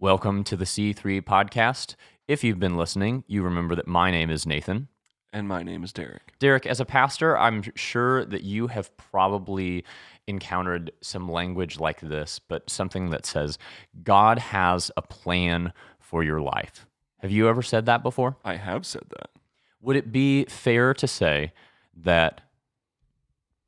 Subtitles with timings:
[0.00, 1.94] Welcome to the C3 podcast.
[2.26, 4.88] If you've been listening, you remember that my name is Nathan.
[5.30, 6.32] And my name is Derek.
[6.38, 9.84] Derek, as a pastor, I'm sure that you have probably
[10.26, 13.58] encountered some language like this, but something that says,
[14.02, 16.86] God has a plan for your life.
[17.18, 18.38] Have you ever said that before?
[18.42, 19.28] I have said that.
[19.82, 21.52] Would it be fair to say
[21.94, 22.40] that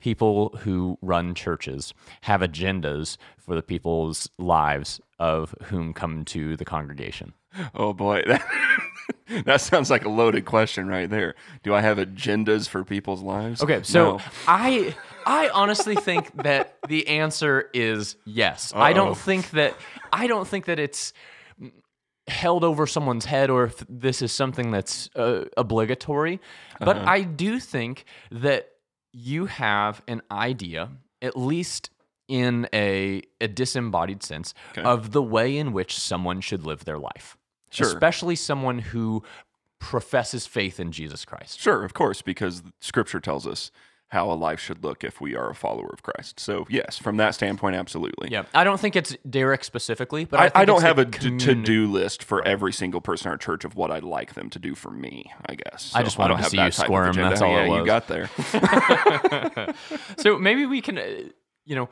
[0.03, 6.65] people who run churches have agendas for the people's lives of whom come to the
[6.65, 7.33] congregation?
[7.73, 8.43] Oh boy, that,
[9.45, 11.35] that sounds like a loaded question right there.
[11.63, 13.63] Do I have agendas for people's lives?
[13.63, 14.21] Okay, so No.
[14.47, 14.93] I
[15.25, 18.73] I honestly think that the answer is yes.
[18.75, 18.93] I Uh-oh.
[18.95, 19.73] don't think that
[20.11, 21.13] I don't think that it's
[22.27, 26.39] held over someone's head or if this is something that's uh, obligatory,
[26.79, 27.05] but Uh-huh.
[27.09, 28.69] I do think that
[29.13, 30.89] you have an idea
[31.21, 31.89] at least
[32.27, 34.81] in a, a disembodied sense Okay.
[34.81, 37.37] of the way in which someone should live their life.
[37.69, 37.87] Sure.
[37.87, 39.23] Especially someone who
[39.79, 41.59] professes faith in Jesus Christ.
[41.59, 43.71] Sure, of course, because Scripture tells us
[44.09, 46.39] how a life should look if we are a follower of Christ.
[46.39, 48.29] So yes, from that standpoint, absolutely.
[48.31, 51.05] Yeah, I don't think it's Derek specifically, but I, I, think I don't have a
[51.05, 54.51] d- to-do list for every single person in our church of what I'd like them
[54.51, 55.31] to do for me.
[55.47, 57.85] I guess I just don't to have see that you squirm, that's all yeah, you
[57.85, 58.29] got there.
[60.17, 61.03] so maybe we can, uh,
[61.65, 61.89] you know,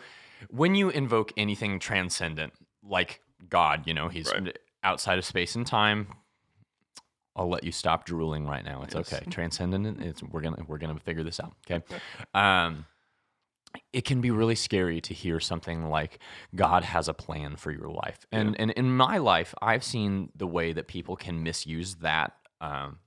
[0.49, 4.57] when you invoke anything transcendent like God, you know, He's Right.
[4.83, 6.07] outside of space and time.
[7.35, 8.81] I'll let you stop drooling right now.
[8.83, 9.13] It's Yes.
[9.13, 9.25] okay.
[9.29, 10.01] Transcendent.
[10.01, 11.53] It's we're gonna we're gonna figure this out.
[11.69, 11.83] Okay.
[12.33, 12.85] Um,
[13.93, 16.19] it can be really scary to hear something like
[16.55, 20.47] God has a plan for your life, and and in my life, I've seen the
[20.47, 22.99] way that people can misuse that um,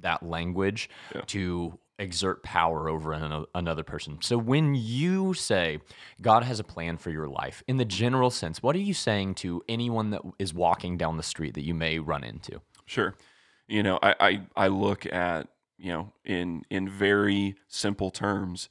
[0.00, 1.22] that language Yeah.
[1.28, 4.18] to exert power over an, another person.
[4.22, 5.78] So when you say
[6.20, 9.36] God has a plan for your life, in the general sense, what are you saying
[9.36, 12.60] to anyone that is walking down the street that you may run into?
[12.86, 13.14] Sure.
[13.72, 18.68] You know, I, I, I look at, you know, in in very simple terms,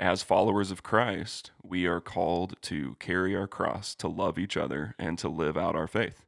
[0.00, 4.96] as followers of Christ, we are called to carry our cross, to love each other,
[4.98, 6.24] and to live out our faith.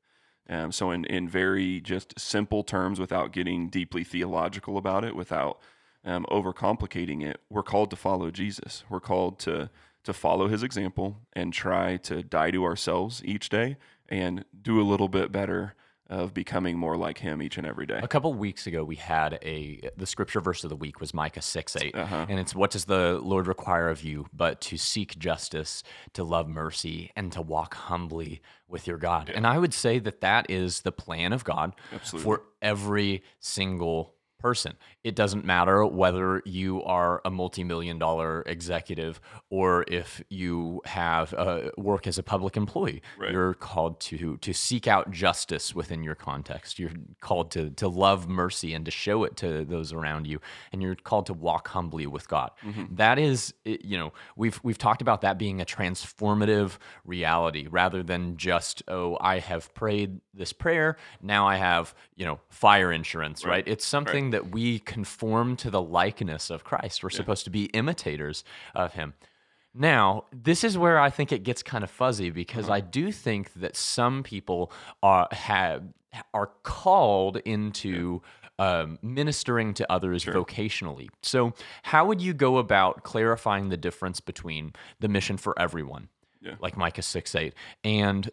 [0.49, 5.59] Um, so in, in very just simple terms, without getting deeply theological about it, without
[6.05, 8.85] um, overcomplicating it, we're called to follow Jesus.
[8.89, 9.71] We're called to
[10.05, 13.77] to follow his example and try to die to ourselves each day
[14.09, 15.75] and do a little bit better
[16.15, 17.99] of becoming more like him each and every day.
[18.03, 21.43] A couple weeks ago, we had a the scripture verse of the week was Micah
[21.43, 22.27] six eight, Uh-huh.
[22.29, 25.83] and it's what does the Lord require of you but to seek justice,
[26.13, 29.29] to love mercy, and to walk humbly with your God.
[29.35, 32.25] And I would say that that is the plan of God Absolutely.
[32.25, 34.75] for every single person.
[35.05, 39.21] It doesn't matter whether you are a multi-million dollar executive
[39.51, 43.03] or if you have uh, work as a public employee.
[43.19, 43.31] Right.
[43.31, 46.79] You're called to to seek out justice within your context.
[46.79, 50.41] You're called to to love mercy and to show it to those around you,
[50.73, 52.51] and you're called to walk humbly with God.
[52.97, 58.37] That is, you know, we've we've talked about that being a transformative reality rather than
[58.37, 63.65] just oh, I have prayed this prayer, now I have you know fire insurance, right?
[63.67, 67.03] It's something that we conform to the likeness of Christ.
[67.03, 68.45] We're supposed to be imitators
[68.75, 69.15] of Him.
[69.75, 73.53] Now, this is where I think it gets kind of fuzzy because I do think
[73.55, 74.71] that some people
[75.03, 75.83] are have
[76.33, 78.23] are called into
[78.61, 81.09] um, ministering to others vocationally.
[81.23, 86.09] So, how would you go about clarifying the difference between the mission for everyone,
[86.41, 86.55] Yeah.
[86.61, 88.31] like Micah six eight, and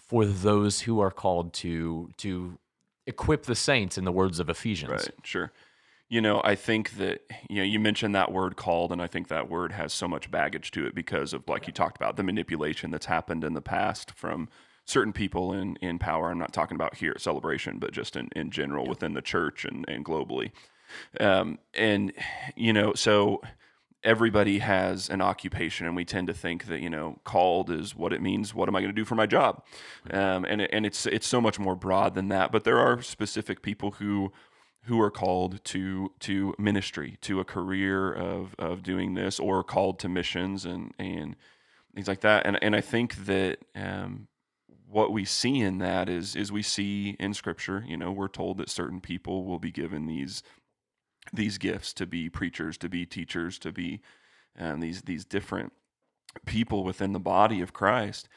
[0.00, 2.58] for those who are called to to
[3.06, 4.92] equip the saints, in the words of Ephesians?
[4.92, 5.52] Right, sure.
[6.08, 7.20] You know, I think that
[7.50, 10.30] you know you mentioned that word called, and I think that word has so much
[10.30, 13.60] baggage to it because of like you talked about the manipulation that's happened in the
[13.60, 14.48] past from
[14.86, 16.30] certain people in in power.
[16.30, 19.64] I'm not talking about here at Celebration, but just in in general within the church
[19.66, 20.50] and and globally.
[21.20, 22.12] Um, and
[22.56, 23.42] you know, so
[24.04, 28.12] everybody has an occupation, and we tend to think that you know, called is what
[28.12, 28.54] it means.
[28.54, 29.62] What am I going to do for my job?
[30.10, 32.52] Um, and and it's it's so much more broad than that.
[32.52, 34.32] But there are specific people who
[34.84, 39.98] who are called to to ministry, to a career of of doing this, or called
[40.00, 41.36] to missions and and
[41.94, 42.46] things like that.
[42.46, 44.28] And and I think that um,
[44.88, 47.84] what we see in that is is we see in Scripture.
[47.86, 50.42] You know, we're told that certain people will be given these
[51.32, 54.00] these gifts to be preachers, to be teachers, to be
[54.58, 55.72] um, these these different
[56.46, 58.28] people within the body of Christ.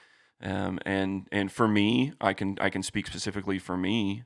[0.42, 4.24] Um, and and for me, I can I can speak specifically for me.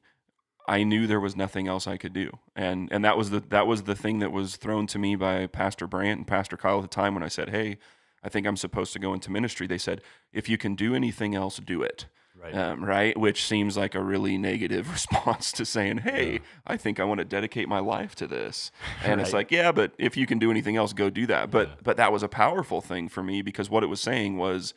[0.67, 3.67] I knew there was nothing else I could do, and and that was the that
[3.67, 6.81] was the thing that was thrown to me by Pastor Brandt and Pastor Kyle at
[6.83, 7.77] the time when I said, "Hey,
[8.23, 10.01] I think I'm supposed to go into ministry." They said,
[10.33, 12.07] "If you can do anything else, do it."
[12.37, 12.53] Right.
[12.53, 13.17] Um, right?
[13.17, 17.25] Which seems like a really negative response to saying, "Hey, I think I want to
[17.25, 18.71] dedicate my life to this."
[19.03, 21.83] And it's like, "Yeah, but if you can do anything else, go do that." But
[21.83, 24.73] but that was a powerful thing for me because what it was saying was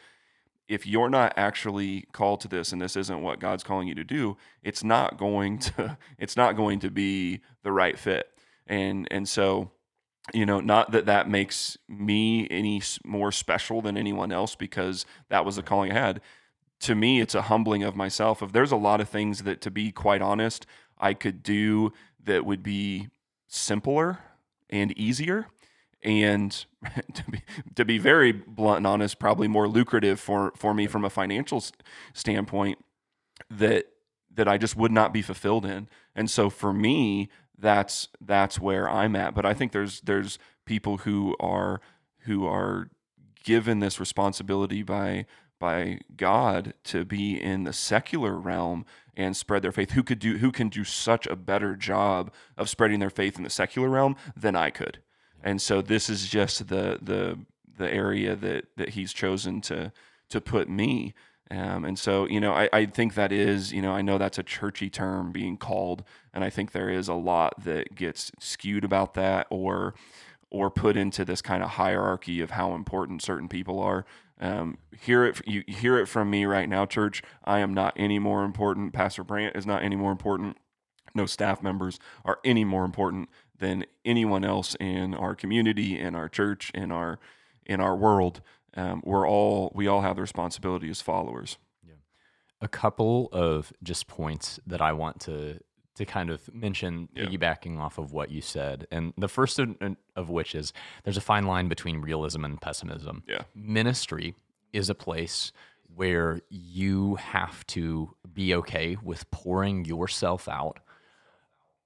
[0.68, 4.04] if you're not actually called to this and this isn't what God's calling you to
[4.04, 8.28] do, it's not going to it's not going to be the right fit.
[8.66, 9.72] And and so
[10.34, 15.44] you know, not that that makes me any more special than anyone else because that
[15.44, 16.20] was the calling I had.
[16.80, 18.42] To me, it's a humbling of myself.
[18.42, 20.66] If there's a lot of things that, to be quite honest,
[20.98, 21.92] I could do
[22.22, 23.08] that would be
[23.46, 24.18] simpler
[24.68, 25.46] and easier,
[26.02, 26.64] and
[27.14, 27.42] to be
[27.74, 31.62] to be very blunt and honest, probably more lucrative for for me from a financial
[32.12, 32.78] standpoint.
[33.50, 33.86] That
[34.34, 35.88] that I just would not be fulfilled in.
[36.14, 37.28] And so for me,
[37.58, 39.34] that's that's where I'm at.
[39.34, 41.80] But I think there's there's people who are
[42.20, 42.90] who are
[43.44, 45.26] given this responsibility by
[45.58, 48.84] by God to be in the secular realm
[49.16, 52.68] and spread their faith who could do who can do such a better job of
[52.68, 55.00] spreading their faith in the secular realm than I could.
[55.42, 57.38] And so this is just the the
[57.78, 59.92] the area that that he's chosen to
[60.30, 61.14] to put me.
[61.50, 64.36] Um, and so, you know, I, I think that is, you know, I know that's
[64.38, 66.04] a churchy term being called,
[66.34, 69.94] and I think there is a lot that gets skewed about that or
[70.50, 74.06] or put into this kind of hierarchy of how important certain people are.
[74.40, 77.22] Um, hear it, you hear it from me right now, church.
[77.44, 78.92] I am not any more important.
[78.92, 80.56] Pastor Brandt is not any more important.
[81.14, 86.28] No staff members are any more important than anyone else in our community, in our
[86.28, 87.18] church, in our
[87.66, 88.40] in our world.
[88.76, 91.58] Um, we're all we all have the responsibility as followers.
[91.86, 91.94] Yeah.
[92.60, 95.60] a couple of just points that I want to
[95.96, 97.24] to kind of mention, Yeah.
[97.24, 99.76] piggybacking off of what you said, and the first of,
[100.14, 100.72] of which is
[101.02, 103.24] there's a fine line between realism and pessimism.
[103.26, 103.42] Yeah.
[103.54, 104.36] Ministry
[104.72, 105.50] is a place
[105.92, 110.78] where you have to be okay with pouring yourself out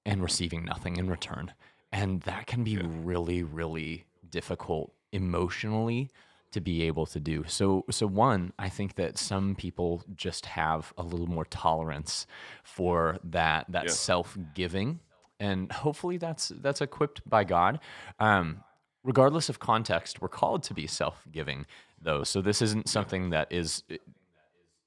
[0.05, 1.51] and receiving nothing in return.
[1.93, 6.09] And that can be really, really difficult emotionally
[6.51, 7.43] to be able to do.
[7.47, 12.27] So so one, I think that some people just have a little more tolerance
[12.63, 13.91] for that that Yeah.
[13.91, 14.99] self-giving
[15.39, 17.79] and hopefully that's that's equipped by God.
[18.19, 18.63] Um
[19.03, 21.65] regardless of context, we're called to be self-giving
[22.01, 22.23] though.
[22.23, 23.83] So this isn't something that is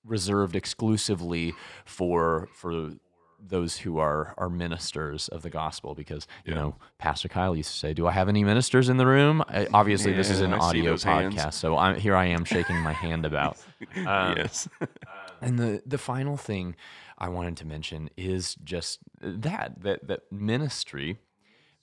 [0.05, 1.53] reserved exclusively
[1.85, 2.93] for for
[3.39, 7.77] those who are are ministers of the gospel because you know pastor kyle used to
[7.79, 10.59] say do i have any ministers in the room I, obviously this is an I
[10.59, 11.35] audio hands.
[11.35, 13.59] podcast so I'm, here i am shaking my hand about
[13.97, 14.05] Um,
[14.37, 14.69] yes.
[15.41, 16.75] and the the final thing
[17.19, 21.19] I wanted to mention is just that that that ministry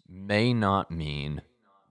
[0.08, 1.42] may not mean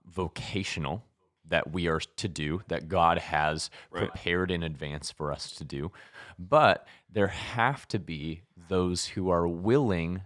[0.05, 1.03] vocational
[1.47, 5.91] that we are to do that God has prepared in advance for us to do,
[6.39, 10.21] but there have to be those who are willing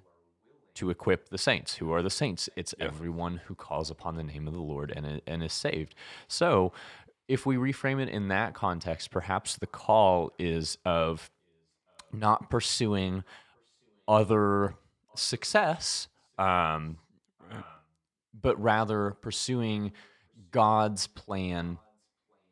[0.76, 1.76] to equip the saints.
[1.76, 2.50] Who are the saints?
[2.56, 5.96] It's everyone who calls upon the name of the Lord and, and is saved.
[6.28, 6.72] So,
[7.28, 11.30] if we reframe it in that context, perhaps the call is of
[12.14, 13.24] not pursuing
[14.08, 14.76] other
[15.16, 16.98] success, um,
[18.40, 19.92] but rather pursuing
[20.52, 21.78] God's plan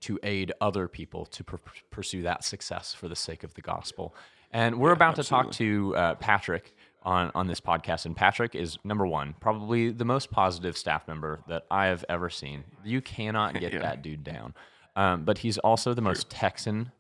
[0.01, 1.59] to aid other people to pur-
[1.89, 4.13] pursue that success for the sake of the gospel.
[4.51, 8.05] And we're about to talk to uh, Patrick on, on this podcast.
[8.05, 12.29] And Patrick is number one, probably the most positive staff member that I have ever
[12.29, 12.63] seen.
[12.83, 13.79] You cannot get Yeah.
[13.79, 14.53] that dude down.
[14.95, 16.91] Um, but he's also the most Texan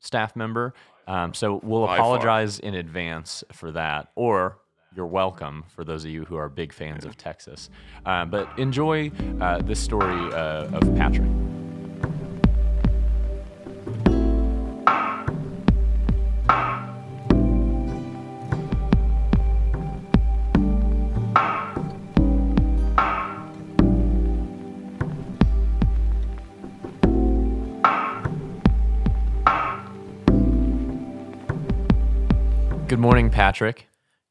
[0.00, 0.74] staff member.
[1.06, 2.16] Um, so we'll By far.
[2.16, 4.58] apologize in advance for that, or
[4.96, 7.68] you're welcome for those of you who are big fans of Texas.
[8.06, 9.10] Uh, but enjoy
[9.40, 11.28] uh, this story uh, of Patrick.
[32.88, 33.88] Good morning, Patrick.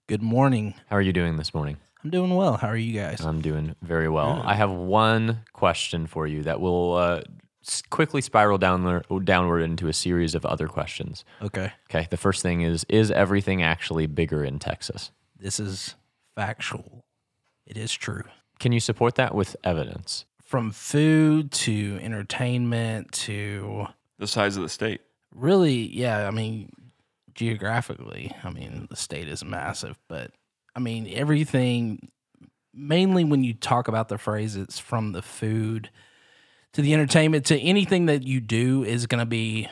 [0.07, 0.75] Good morning.
[0.87, 1.77] How are you doing this morning?
[2.03, 2.57] I'm doing well.
[2.57, 3.21] How are you guys?
[3.21, 4.43] I'm doing very well.
[4.45, 7.21] I have one question for you that will uh,
[7.89, 11.25] quickly spiral down downward into a series of other questions.
[11.41, 11.71] Okay.
[11.89, 15.11] Okay, the first thing is Is everything actually bigger in Texas?
[15.39, 15.95] This is
[16.35, 17.03] factual.
[17.65, 18.23] It is true.
[18.59, 20.25] Can you support that with evidence?
[20.43, 23.87] From food to entertainment to
[24.19, 25.01] The size of the state.
[25.33, 26.69] really, yeah, I mean,
[27.35, 30.31] geographically, I mean, the state is massive, but
[30.75, 32.09] I mean, everything,
[32.73, 35.89] mainly when you talk about the phrase, it's from the food
[36.73, 39.69] to the entertainment to anything that you do is going to be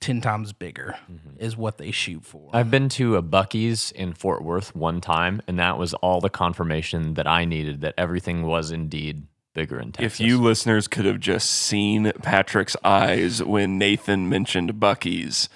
[0.00, 1.36] ten times bigger mm-hmm.
[1.38, 2.50] is what they shoot for.
[2.52, 6.30] I've been to a Buc-ee's in Fort Worth one time, and that was all the
[6.30, 10.20] confirmation that I needed that everything was indeed bigger in Texas.
[10.20, 15.48] If you listeners could have just seen Patrick's eyes when Nathan mentioned Buc-ee's,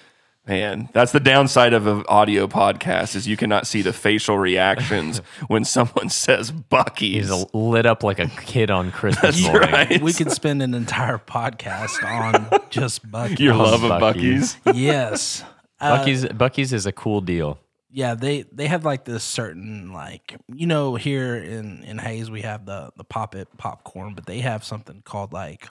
[0.46, 5.18] man, that's the downside of an audio podcast is you cannot see the facial reactions
[5.49, 7.28] when someone says Buc-ee's.
[7.30, 9.70] He's lit up like a kid on Christmas morning.
[9.70, 10.02] right.
[10.02, 13.42] we could spend an entire podcast on just Buc-ee.
[13.44, 14.56] Your love of Buc-ee's.
[14.64, 14.80] Bucky's.
[14.82, 15.44] yes.
[15.80, 17.58] Uh, Buc-ee's Buc-ee's is a cool deal.
[17.90, 22.42] yeah, they they have like this certain like you know here in in Hays we
[22.42, 25.68] have the the pop it popcorn, but they have something called like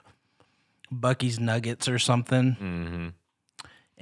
[0.92, 3.08] Buc-ee's Nuggets or something, Mm-hmm.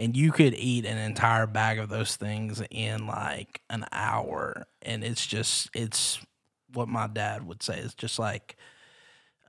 [0.00, 5.04] And you could eat an entire bag of those things in like an hour, and
[5.04, 6.18] it's just it's
[6.72, 8.56] what my dad would say is just like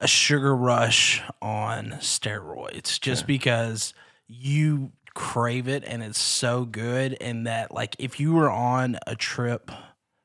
[0.02, 3.94] a sugar rush on steroids, just because
[4.28, 9.16] you crave it and it's so good and that like if you were on a
[9.16, 9.72] trip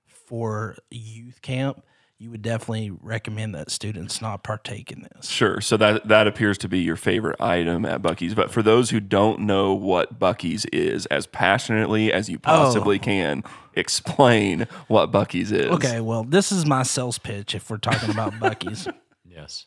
[0.07, 1.83] for youth camp
[2.19, 5.61] you would definitely recommend that students not partake in this Sure.
[5.61, 8.35] So that that appears to be your favorite item at Buc-ee's.
[8.35, 13.03] But for those who don't know what Buc-ee's is, as passionately as you possibly oh.
[13.03, 13.45] can,
[13.75, 15.67] explain what Buc-ee's is.
[15.67, 18.89] okay well this is my sales pitch if we're talking about Buc-ee's
[19.29, 19.67] Yes.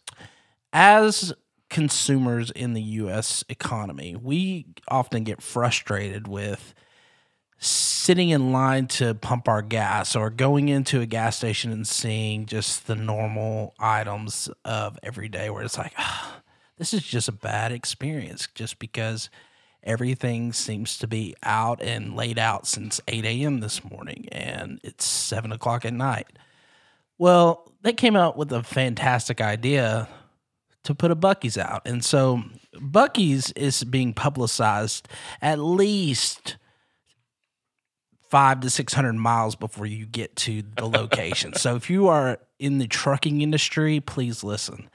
[0.74, 1.32] as
[1.70, 6.74] consumers in the US economy, we often get frustrated with
[7.60, 12.46] sitting in line to pump our gas or going into a gas station and seeing
[12.46, 16.42] just the normal items of every day where it's like, "Ah,
[16.78, 19.30] this is just a bad experience just because
[19.84, 23.60] everything seems to be out and laid out since 8 a.m.
[23.60, 26.28] this morning and it's 7 o'clock at night.
[27.18, 30.08] Well, they came out with a fantastic idea
[30.84, 31.82] to put a Buc-ee's out.
[31.86, 32.44] And so
[32.76, 35.08] Buc-ee's is being publicized
[35.42, 36.58] at least
[38.30, 41.54] five to 600 miles before you get to the location.
[41.54, 44.90] so if you are in the trucking industry, please listen.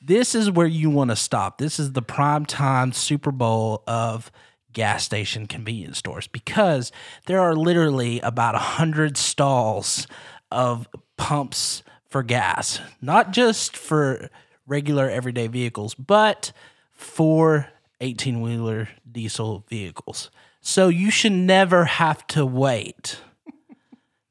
[0.00, 1.58] This is where you want to stop.
[1.58, 4.30] This is the prime time Super Bowl of
[4.72, 6.92] gas station convenience stores because
[7.26, 10.06] there are literally about a hundred stalls
[10.52, 14.30] of pumps for gas, not just for
[14.66, 16.52] regular everyday vehicles, but
[16.92, 17.68] for
[18.00, 20.30] 18 wheeler diesel vehicles.
[20.68, 23.22] So you should never have to wait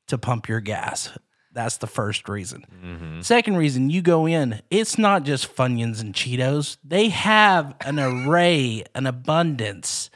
[0.06, 1.18] to pump your gas.
[1.52, 2.64] That's the first reason.
[2.86, 3.22] Mm-hmm.
[3.22, 6.78] Second reason, you go in, it's not just Funyuns and Cheetos.
[6.84, 10.12] They have an array, an abundance,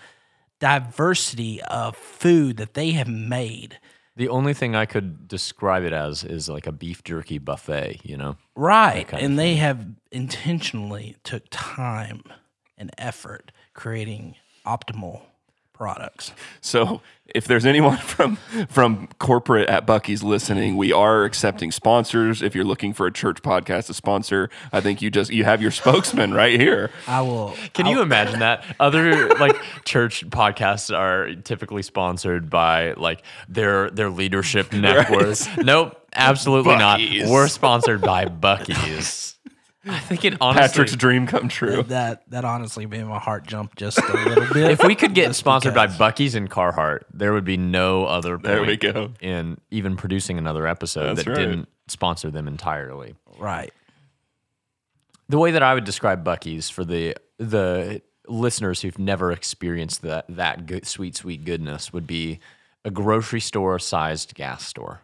[0.60, 3.80] diversity of food that they have made.
[4.16, 8.16] The only thing I could describe it as is like a beef jerky buffet, you
[8.16, 8.38] know?
[8.56, 9.12] Right.
[9.12, 12.22] And they have intentionally took time
[12.78, 14.36] and effort creating
[14.68, 15.24] optimal
[15.82, 16.32] products.
[16.62, 17.02] So
[17.34, 18.36] if there's anyone from
[18.70, 22.44] from corporate at Buc-ee's listening, we are accepting sponsors.
[22.44, 25.60] If you're looking for a church podcast to sponsor, I think you just you have
[25.60, 26.92] your spokesman right here.
[27.08, 28.64] I will Can you imagine that?
[28.80, 35.36] Other like church podcasts are typically sponsored by like their their leadership network.
[35.58, 37.24] Nope, absolutely Buc-ee's.
[37.24, 37.32] not.
[37.32, 39.31] We're sponsored by Buc-ee's.
[39.84, 41.82] I think it honestly Patrick's dream come true.
[41.84, 44.70] that that honestly made my heart jump just a little bit.
[44.72, 45.98] if we could get Just sponsored because.
[45.98, 49.12] by Buc-ee's and Carhartt, there would be no other point There we go.
[49.22, 51.40] in even producing another episode That's that right.
[51.40, 53.16] didn't sponsor them entirely.
[53.40, 53.74] right.
[55.30, 60.26] the way that I would describe Buc-ee's for the the listeners who've never experienced that
[60.30, 62.40] that good, sweet sweet goodness would be
[62.86, 65.02] a grocery store sized gas store.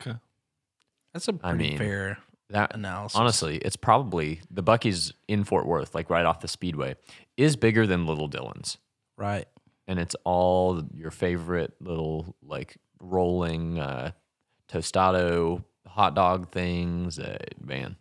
[0.00, 0.16] Okay.
[1.12, 2.18] That's a pretty mean, fair
[2.50, 3.18] That analysis.
[3.18, 6.96] honestly, it's probably the Buc-ee's in Fort Worth, like right off the speedway,
[7.36, 8.78] is bigger than Little Dillon's,
[9.16, 9.46] Right.
[9.86, 14.12] and it's all your favorite little like rolling uh,
[14.68, 17.18] tostado hot dog things.
[17.18, 17.96] Uh, man,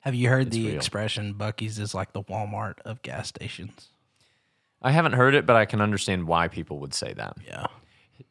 [0.00, 0.76] Have you heard It's the real.
[0.76, 3.88] expression Buc-ee's is like the Walmart of gas stations?
[4.80, 7.36] I haven't heard it, but I can understand why people would say that.
[7.46, 7.66] Yeah.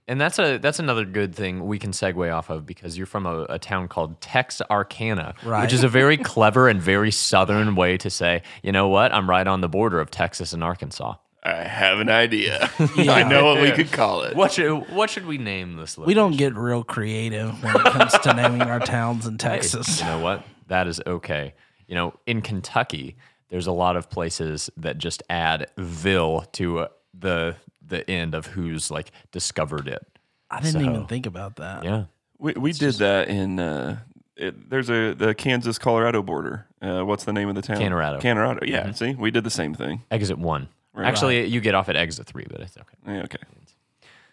[0.08, 3.26] And that's a that's another good thing we can segue off of because you're from
[3.26, 5.62] a, a town called Texarkana, Right.
[5.64, 9.30] which is a very clever and very southern way to say, you know what, I'm
[9.30, 11.16] right on the border of Texas and Arkansas.
[11.44, 12.70] I have an idea.
[12.80, 14.36] I know what we could call it.
[14.36, 15.98] What should what should we name this?
[15.98, 20.00] We don't get real creative when it comes to naming our towns in Texas.
[20.00, 20.44] You know what?
[20.68, 21.54] That is okay.
[21.88, 23.18] You know, in Kentucky,
[23.50, 27.56] there's a lot of places that just add "ville" to uh, the
[27.92, 30.04] the end of who's like discovered it.
[30.50, 31.84] I didn't So- even think about that.
[31.84, 32.06] Yeah.
[32.40, 34.00] We we did that in uh
[34.36, 36.66] it, there's a the Kansas Colorado border.
[36.82, 37.78] Uh, what's the name of the town?
[37.78, 38.20] Kanorado.
[38.20, 38.68] Kanorado.
[38.68, 38.92] Yeah.
[38.94, 40.02] See, we did the same thing.
[40.10, 40.68] Exit one.
[40.94, 41.06] Right.
[41.08, 42.98] Actually, you get off at exit three, but it's okay.
[43.06, 43.38] Yeah, okay.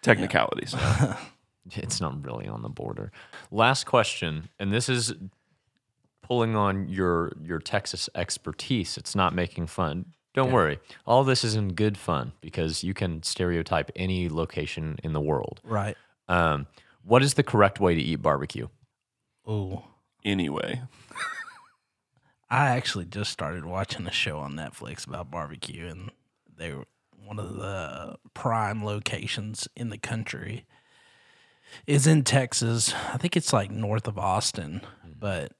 [0.02, 0.74] Technicalities.
[1.72, 3.12] It's not really on the border.
[3.50, 5.12] Last question, and this is
[6.22, 8.96] pulling on your your Texas expertise.
[8.96, 10.06] It's not making fun.
[10.34, 10.78] Don't worry.
[11.06, 15.60] All this is in good fun because you can stereotype any location in the world.
[15.64, 15.96] Right.
[16.28, 16.66] Um,
[17.02, 18.68] what is the correct way to eat barbecue?
[19.46, 19.84] Oh.
[20.24, 20.82] anyway.
[22.50, 26.10] I actually just started watching a show on Netflix about barbecue, and
[26.56, 26.84] they were
[27.24, 30.66] one of the prime locations in the country
[31.86, 32.94] is in Texas.
[33.12, 35.52] I think it's like north of Austin, but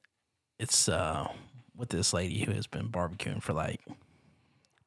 [0.59, 1.29] it's uh,
[1.77, 3.81] with this lady who has been barbecuing for like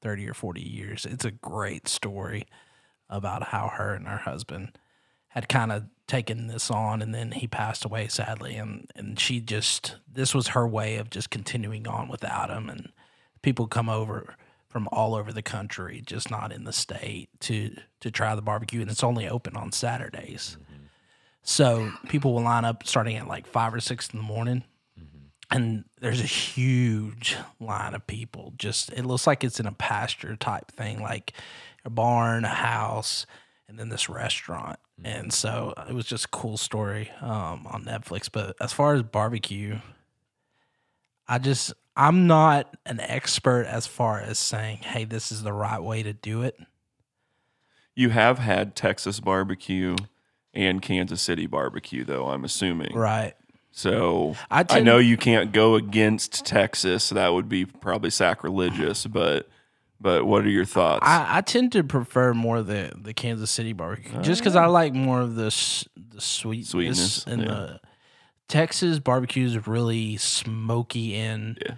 [0.01, 1.05] 30 or 40 years.
[1.05, 2.45] It's a great story
[3.09, 4.77] about how her and her husband
[5.29, 9.39] had kind of taken this on and then he passed away sadly and and she
[9.39, 12.91] just this was her way of just continuing on without him and
[13.41, 14.35] people come over
[14.67, 18.81] from all over the country just not in the state to to try the barbecue
[18.81, 20.57] and it's only open on Saturdays.
[20.59, 20.83] Mm-hmm.
[21.43, 24.63] So people will line up starting at like 5 or 6 in the morning
[25.51, 30.35] and there's a huge line of people just it looks like it's in a pasture
[30.35, 31.33] type thing like
[31.83, 33.25] a barn a house
[33.67, 34.79] and then this restaurant.
[35.03, 38.29] And so it was just a cool story um, on netflix.
[38.31, 39.79] But as far as barbecue
[41.27, 45.81] i just i'm not an expert as far as saying hey this is the right
[45.81, 46.57] way to do it.
[47.93, 49.97] You have had Texas barbecue
[50.53, 52.95] and Kansas City barbecue, though, I'm assuming.
[52.95, 53.33] right
[53.71, 57.09] So I I, know you can't go against Texas.
[57.09, 59.47] That would be probably sacrilegious, but
[59.99, 61.05] but what are your thoughts?
[61.07, 64.93] I, I tend to prefer more the the Kansas City barbecue just because I like
[64.93, 65.45] more of the
[65.95, 67.47] the sweetness, Sweetness, and yeah.
[67.47, 67.81] the
[68.49, 71.75] Texas barbecue is really smoky and Yeah.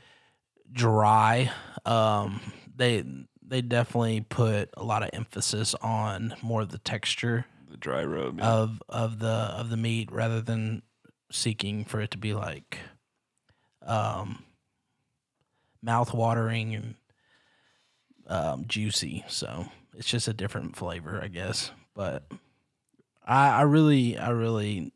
[0.71, 1.51] dry.
[1.85, 2.41] Um,
[2.75, 3.03] they
[3.45, 8.41] they definitely put a lot of emphasis on more of the texture the dry rub.
[8.41, 10.81] of of the of the meat rather than
[11.33, 12.77] seeking for it to be like
[13.81, 14.43] um
[15.81, 16.95] mouth watering and
[18.27, 19.23] um juicy.
[19.27, 19.65] So
[19.95, 21.71] it's just a different flavor i guess.
[21.93, 22.31] But
[23.25, 24.93] i i really i really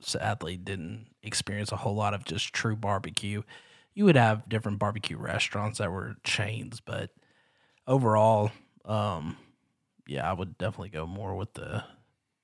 [0.00, 3.42] sadly didn't experience a whole lot of just true barbecue.
[3.94, 7.10] You would have different barbecue restaurants that were chains but
[7.86, 8.50] overall
[8.84, 9.36] um
[10.06, 11.84] yeah i would definitely go more with the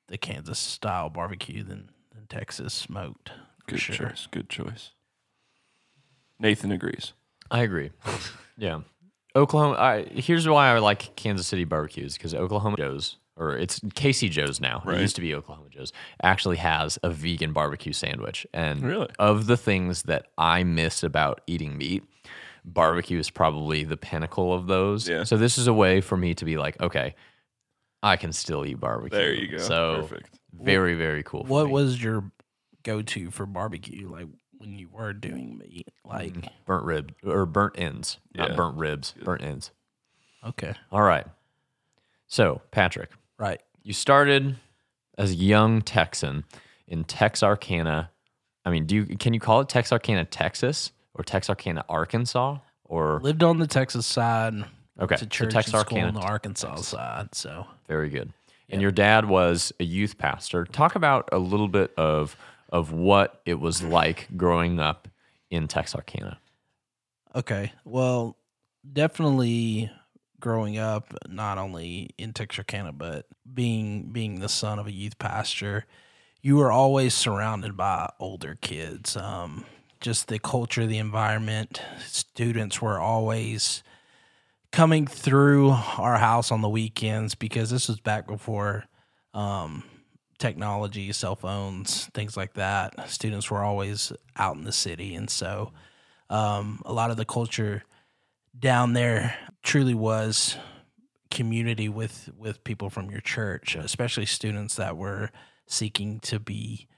[0.09, 1.91] the Kansas style barbecue than,
[2.29, 3.31] than Texas smoked.
[3.67, 4.09] good sure.
[4.09, 4.29] choice.
[4.31, 4.91] Good choice.
[6.39, 7.13] Nathan agrees.
[7.51, 7.91] I agree.
[8.59, 8.81] yeah.
[9.37, 9.77] Oklahoma.
[9.79, 14.61] I, here's why I like Kansas City barbecues because Oklahoma Joe's, or it's Casey Joe's
[14.61, 14.83] now.
[14.87, 15.93] It used to be Oklahoma Joe's.
[16.23, 19.09] Actually has a vegan barbecue sandwich, and Really?
[19.19, 22.05] of the things that I miss about eating meat,
[22.65, 25.09] barbecue is probably the pinnacle of those.
[25.09, 25.25] Yeah.
[25.25, 27.15] So this is a way for me to be like, okay,
[28.05, 29.19] I can still eat barbecue.
[29.19, 29.59] There you go.
[29.59, 30.39] So Perfect.
[30.53, 31.45] very very cool.
[31.45, 31.73] What me.
[31.73, 32.31] was your
[32.83, 34.09] go to for barbecue?
[34.09, 34.27] Like
[34.59, 35.89] when you were doing meat?
[36.05, 38.47] Like mm, burnt rib or burnt ends, Yeah.
[38.49, 39.71] not burnt ribs, burnt ends.
[40.47, 41.27] okay, All right.
[42.27, 43.61] So Patrick, right.
[43.83, 44.57] you started
[45.17, 46.45] as a young Texan
[46.87, 48.11] in Texarkana.
[48.65, 53.43] I mean, do you can you call it Texarkana, Texas, or Texarkana, Arkansas, or Lived
[53.43, 54.65] on the Texas side.
[55.01, 57.35] Okay, To so church and school Texarkana, on the Arkansas side.
[57.35, 58.33] So very good.
[58.71, 60.65] And your dad was a youth pastor.
[60.65, 62.37] Talk about a little bit of
[62.71, 65.07] of what it was like growing up
[65.51, 66.39] in Texarkana.
[67.37, 68.37] okay, well,
[68.91, 69.91] definitely
[70.41, 75.87] growing up, not only in Texarkana, but being being the son of a youth pastor,
[76.43, 79.17] you were always surrounded by older kids.
[79.17, 79.65] Um,
[80.01, 81.81] just the culture, the environment.
[82.07, 83.84] Students were always
[84.75, 88.85] coming through our house on the weekends because this was back before
[89.33, 89.85] um,
[90.41, 93.09] technology, cell phones, things like that.
[93.09, 95.73] Students were always out in the city, and so
[96.29, 97.85] um, a lot of the culture
[98.59, 100.57] down there truly was
[101.31, 105.31] community with with people from your church, especially students that were
[105.69, 106.89] seeking to be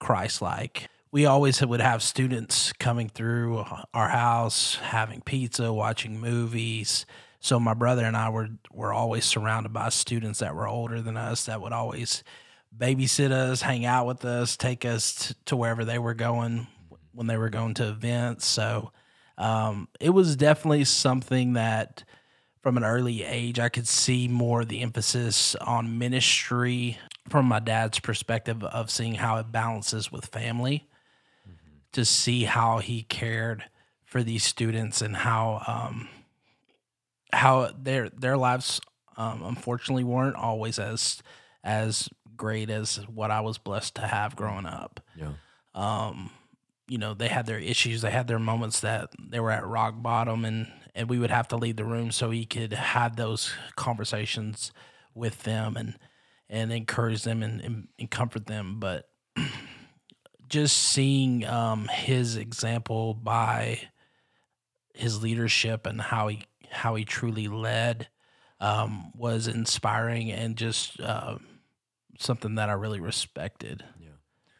[0.00, 0.88] Christ-like.
[1.12, 7.04] We always would have students coming through our house, having pizza, watching movies.
[7.46, 11.16] So my brother and I were were always surrounded by students that were older than
[11.16, 12.24] us that would always
[12.76, 16.66] babysit us, hang out with us, take us t- to wherever they were going
[17.12, 18.46] when they were going to events.
[18.46, 18.90] So
[19.38, 22.02] um, it was definitely something that
[22.62, 28.00] from an early age I could see more the emphasis on ministry from my dad's
[28.00, 30.88] perspective of seeing how it balances with family
[31.92, 33.62] to see how he cared
[34.04, 36.08] for these students and how um,
[37.36, 38.80] how their their lives
[39.16, 41.22] um, unfortunately weren't always as
[41.62, 45.00] as great as what I was blessed to have growing up.
[45.16, 45.32] Yeah.
[45.74, 46.30] Um,
[46.88, 49.94] you know, they had their issues, they had their moments that they were at rock
[49.98, 53.52] bottom, and and we would have to leave the room so he could have those
[53.76, 54.72] conversations
[55.14, 55.98] with them and
[56.48, 58.78] and encourage them and, and, and comfort them.
[58.78, 59.08] But
[60.48, 63.80] just seeing um, his example by
[64.94, 68.08] his leadership and how he how he truly led
[68.60, 71.36] um, was inspiring and just uh,
[72.18, 74.08] something that I really respected Yeah.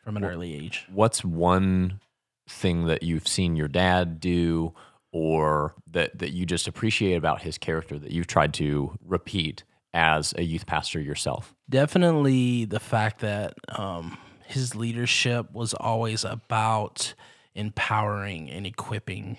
[0.05, 0.87] from an Well, early age.
[0.93, 2.01] What's one
[2.49, 4.75] thing that you've seen your dad do
[5.13, 9.65] or that, that you just appreciate about his character that you've tried to repeat
[9.95, 11.55] as a youth pastor yourself?
[11.71, 17.15] Definitely the fact that um, his leadership was always about
[17.55, 19.39] empowering and equipping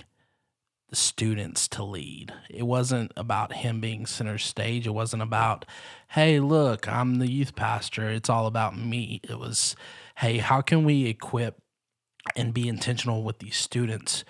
[0.89, 2.33] the students to lead.
[2.49, 4.87] It wasn't about him being center stage.
[4.87, 5.65] It wasn't about,
[6.09, 8.09] hey, look, I'm the youth pastor.
[8.09, 9.19] It's all about me.
[9.23, 9.75] It was,
[10.17, 11.61] hey, how can we equip
[12.35, 14.23] and be intentional with these students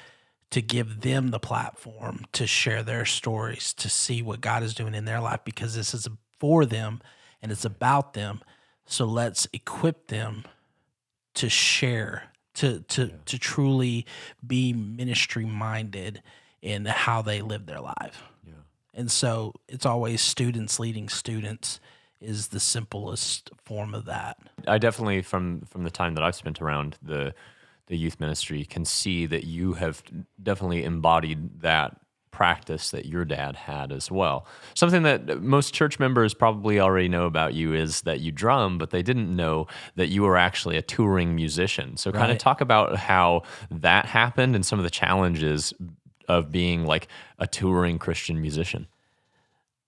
[0.50, 4.96] to give them the platform to share their stories, to see what God is doing
[4.96, 6.08] in their life because this is
[6.39, 7.02] for them
[7.41, 8.41] and it's about them.
[8.86, 10.46] So let's equip them
[11.36, 14.06] to share, to to to truly
[14.46, 16.24] be ministry minded
[16.62, 18.24] in how they live their life.
[18.46, 18.54] Yeah.
[18.93, 21.80] And so it's always students leading students
[22.20, 24.38] is the simplest form of that.
[24.67, 27.34] I definitely from from the time that I've spent around the
[27.88, 30.04] the youth ministry can see that you have
[30.41, 31.98] definitely embodied that
[32.32, 34.46] practice that your dad had as well.
[34.76, 38.91] Something that most church members probably already know about you is that you drum, but
[38.91, 39.65] they didn't know
[39.96, 41.98] that you were actually a touring musician.
[41.98, 43.41] So kind of talk about how
[43.72, 45.74] that happened and some of the challenges
[46.28, 47.08] of being like
[47.40, 48.88] a touring Christian musician.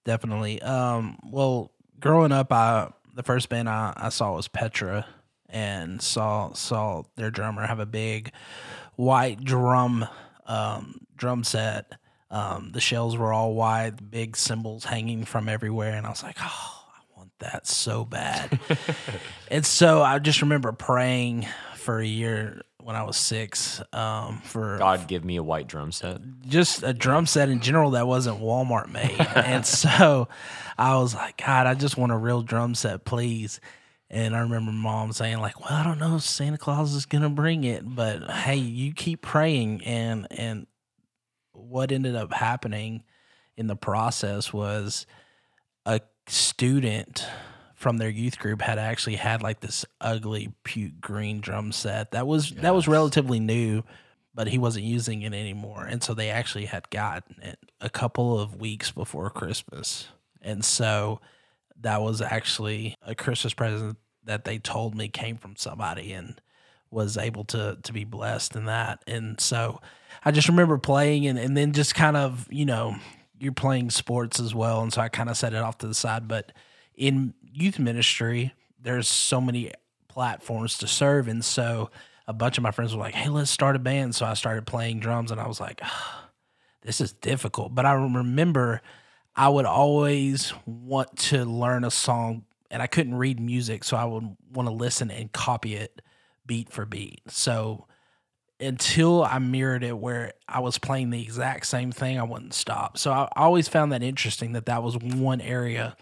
[0.05, 0.61] Definitely.
[0.61, 5.05] Um, well, growing up, I the first band I, I saw was Petra,
[5.49, 8.31] and saw saw their drummer have a big
[8.95, 10.07] white drum
[10.45, 11.93] um, drum set.
[12.31, 16.21] Um, the shells were all white, the big cymbals hanging from everywhere, and I was
[16.21, 18.59] like, oh, I want that so bad.
[19.49, 24.79] and so I just remember praying for a year when I was six um, for
[24.79, 26.21] God give me a white drum set.
[26.47, 29.15] just a drum set in general that wasn't Walmart made.
[29.35, 30.27] and so
[30.75, 33.59] I was like, God, I just want a real drum set, please.
[34.09, 37.29] And I remember mom saying, like, well, I don't know if Santa Claus is gonna
[37.29, 39.83] bring it, but hey, you keep praying.
[39.83, 40.65] And and
[41.51, 43.03] what ended up happening
[43.55, 45.05] in the process was
[45.85, 47.23] a student
[47.79, 52.27] from their youth group had actually had like this ugly puke green drum set that
[52.27, 53.81] was that was relatively new
[54.35, 58.37] but he wasn't using it anymore and so they actually had gotten it a couple
[58.37, 60.09] of weeks before christmas.
[60.41, 61.21] And so
[61.79, 66.41] that was actually a christmas present that they told me came from somebody and
[66.91, 69.01] was able to to be blessed in that.
[69.07, 69.79] And so
[70.25, 72.97] i just remember playing and, and then just kind of you know
[73.39, 75.93] you're playing sports as well and so i kind of set it off to the
[75.93, 76.51] side but
[76.99, 79.71] in youth ministry there's so many
[80.07, 81.27] platforms to serve.
[81.27, 81.89] And so
[82.27, 84.15] a bunch of my friends were like hey let's start a band.
[84.15, 86.29] So i started playing drums and i was like "Ah,
[86.81, 87.75] this is difficult.
[87.75, 88.81] But i remember
[89.35, 93.83] i would always want to learn a song and i couldn't read music.
[93.83, 96.01] So i would want to listen and copy it
[96.45, 97.21] beat for beat.
[97.27, 97.85] So
[98.59, 102.97] until I mirrored it where I was playing the exact same thing, I wouldn't stop.
[102.97, 105.95] So I always found that interesting that that was one area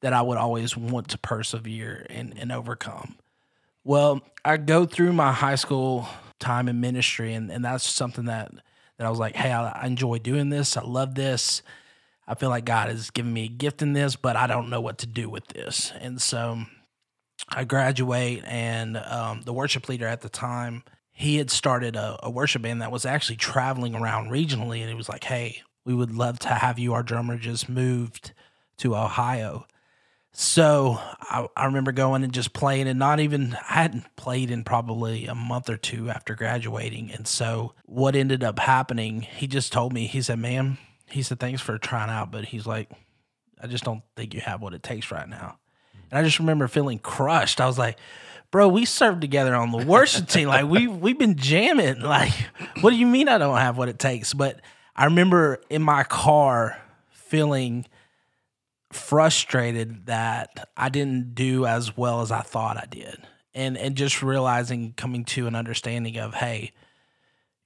[0.00, 3.16] that I would always want to persevere and, and overcome.
[3.84, 6.08] Well, I go through my high school
[6.38, 8.52] time in ministry, and, and that's something that,
[8.96, 10.76] that I was like, hey, I, I enjoy doing this.
[10.76, 11.62] I love this.
[12.26, 14.80] I feel like God has given me a gift in this, but I don't know
[14.80, 15.92] what to do with this.
[16.00, 16.60] And so
[17.48, 22.30] I graduate, and um, the worship leader at the time, he had started a, a
[22.30, 26.12] worship band that was actually traveling around regionally, and he was like, "Hey, we would
[26.12, 26.94] love to have you.
[26.94, 28.32] Our drummer just moved
[28.78, 29.66] to Ohio."
[30.32, 34.64] So I, I remember going and just playing, and not even I hadn't played in
[34.64, 37.10] probably a month or two after graduating.
[37.10, 41.40] And so what ended up happening, he just told me, he said, "Man," he said,
[41.40, 42.90] "Thanks for trying out," but he's like,
[43.60, 45.58] "I just don't think you have what it takes right now."
[46.10, 47.60] And I just remember feeling crushed.
[47.60, 47.98] I was like,
[48.50, 50.48] bro, we served together on the worship team.
[50.48, 52.00] Like we we've been jamming.
[52.00, 52.32] Like,
[52.80, 54.34] what do you mean I don't have what it takes?
[54.34, 54.60] But
[54.94, 57.86] I remember in my car feeling
[58.92, 63.18] frustrated that I didn't do as well as I thought I did.
[63.54, 66.72] And and just realizing coming to an understanding of, hey,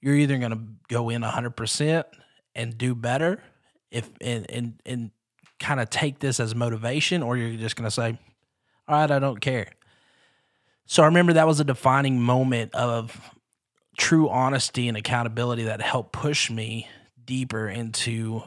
[0.01, 2.07] you're either gonna go in hundred percent
[2.55, 3.43] and do better
[3.91, 5.11] if and and and
[5.61, 8.19] kind of take this as motivation or you're just going to say,
[8.89, 9.69] "All right, I don't care."
[10.87, 13.19] So I remember that was a defining moment of
[13.97, 16.89] true honesty and accountability that helped push me
[17.25, 18.43] deeper into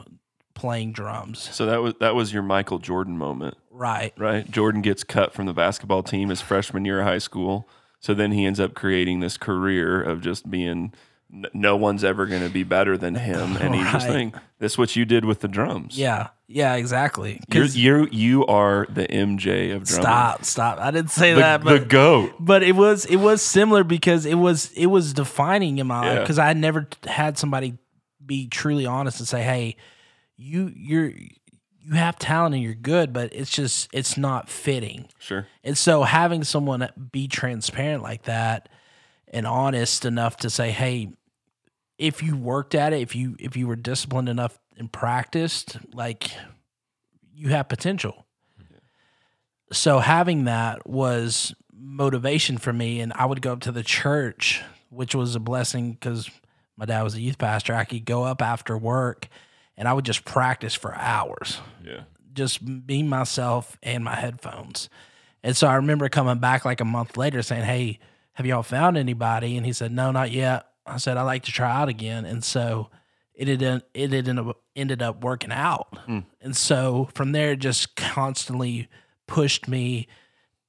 [0.58, 1.38] playing drums.
[1.54, 4.12] So that was that was your Michael Jordan moment, Right.
[4.18, 4.50] right?
[4.50, 7.68] Jordan gets cut from the basketball team his freshman year of high school.
[8.00, 10.92] So then he ends up creating this career of just being
[11.52, 14.12] no one's ever going to be better than him, and he's just Right.
[14.14, 16.28] saying, "This is what you did with the drums." Yeah.
[16.46, 17.38] Yeah, exactly.
[17.52, 20.78] You're, 'Cause- you you are the MJ of drums stop, stop.
[20.80, 22.32] I didn't say the, that, the goat.
[22.40, 26.20] but it was it was similar because it was it was defining in my life
[26.20, 27.76] because I had never had somebody
[28.24, 29.76] be truly honest and say, "Hey,
[30.38, 31.12] you you're
[31.80, 35.46] you have talent and you're good, but it's just it's not fitting." Sure.
[35.62, 38.68] And so having someone be transparent like that
[39.26, 41.10] and honest enough to say, "Hey,
[41.98, 46.30] if you worked at it, if you if you were disciplined enough and practiced, like
[47.34, 48.24] you have potential."
[49.72, 54.62] So having that was motivation for me and I would go up to the church,
[54.88, 56.30] which was a blessing cuz
[56.76, 57.74] my dad was a youth pastor.
[57.74, 59.28] I could go up after work
[59.78, 62.00] and I would just practice for hours Yeah.
[62.34, 64.90] just be myself and my headphones.
[65.42, 67.98] And so I remember coming back like a month later saying, Hey,
[68.34, 69.56] have y'all found anybody?
[69.56, 70.66] And he said, No, not yet.
[70.84, 72.24] I said, I'd like to try out again.
[72.26, 72.90] And so
[73.34, 73.62] it had,
[73.94, 75.86] it ended up, ended up working out.
[76.06, 76.20] Hmm.
[76.40, 78.88] And so from there, it just constantly
[79.28, 80.08] pushed me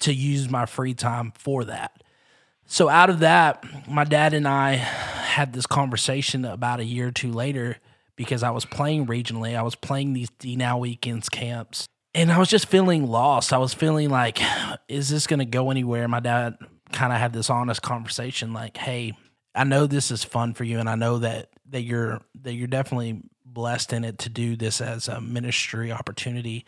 [0.02, 2.04] to use my free time for that.
[2.66, 7.12] So out of that, my dad and I had this conversation about a year or
[7.12, 7.78] two later
[8.20, 9.56] because I was playing regionally.
[9.56, 11.88] I was playing these D Now weekends camps.
[12.14, 13.54] And I was just feeling lost.
[13.54, 14.42] I was feeling like,
[14.90, 16.06] is this going to go anywhere?
[16.10, 16.58] My dad
[16.92, 19.14] kind of had this honest conversation like, hey,
[19.56, 22.68] I know this is fun for you and I know that that you're that you're
[22.68, 26.66] definitely blessed in it to do this as a ministry opportunity.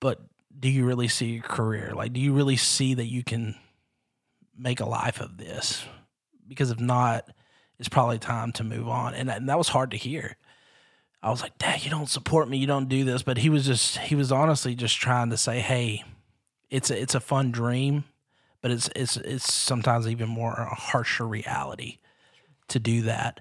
[0.00, 0.20] But
[0.60, 1.92] do you really see your career?
[1.94, 3.54] Like do you really see that you can
[4.54, 5.82] make a life of this?
[6.46, 7.26] Because if not,
[7.78, 9.14] it's probably time to move on.
[9.14, 10.36] And and that was hard to hear.
[11.22, 13.22] I was like, Dad, you don't support me, you don't do this.
[13.22, 16.04] But he was just he was honestly just trying to say, Hey,
[16.70, 18.04] it's a it's a fun dream,
[18.60, 21.98] but it's it's it's sometimes even more a harsher reality
[22.68, 23.40] to do that.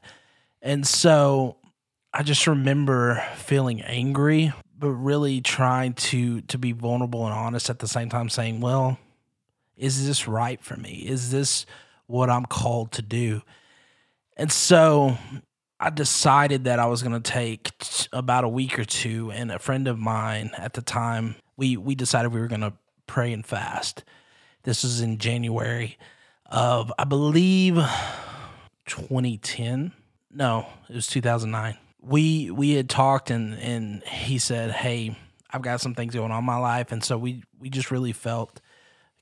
[0.61, 1.57] And so
[2.13, 7.79] I just remember feeling angry, but really trying to to be vulnerable and honest at
[7.79, 8.99] the same time saying, Well,
[9.75, 11.05] is this right for me?
[11.07, 11.65] Is this
[12.05, 13.41] what I'm called to do?
[14.37, 15.17] And so
[15.83, 19.51] I decided that I was going to take t- about a week or two, and
[19.51, 22.73] a friend of mine at the time, we we decided we were going to
[23.07, 24.03] pray and fast.
[24.61, 25.97] This was in January
[26.45, 27.83] of, I believe,
[28.85, 29.91] 2010.
[30.29, 31.75] No, it was 2009.
[31.99, 35.17] We we had talked, and and he said, "Hey,
[35.49, 38.13] I've got some things going on in my life," and so we we just really
[38.13, 38.61] felt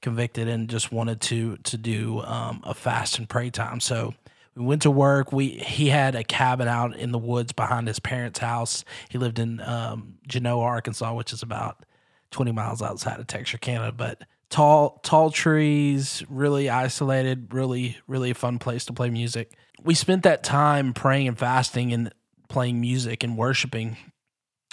[0.01, 3.79] convicted and just wanted to to do um, a fast and pray time.
[3.79, 4.13] So
[4.59, 5.31] we went to work.
[5.31, 8.83] We he had a cabin out in the woods behind his parents' house.
[9.09, 11.85] He lived in um, Genoa, Arkansas, which is about
[12.29, 13.93] twenty miles outside of Texarkana.
[13.93, 19.53] But tall tall trees, really isolated, really really a fun place to play music.
[19.81, 22.13] We spent that time praying and fasting and
[22.49, 23.95] playing music and worshiping.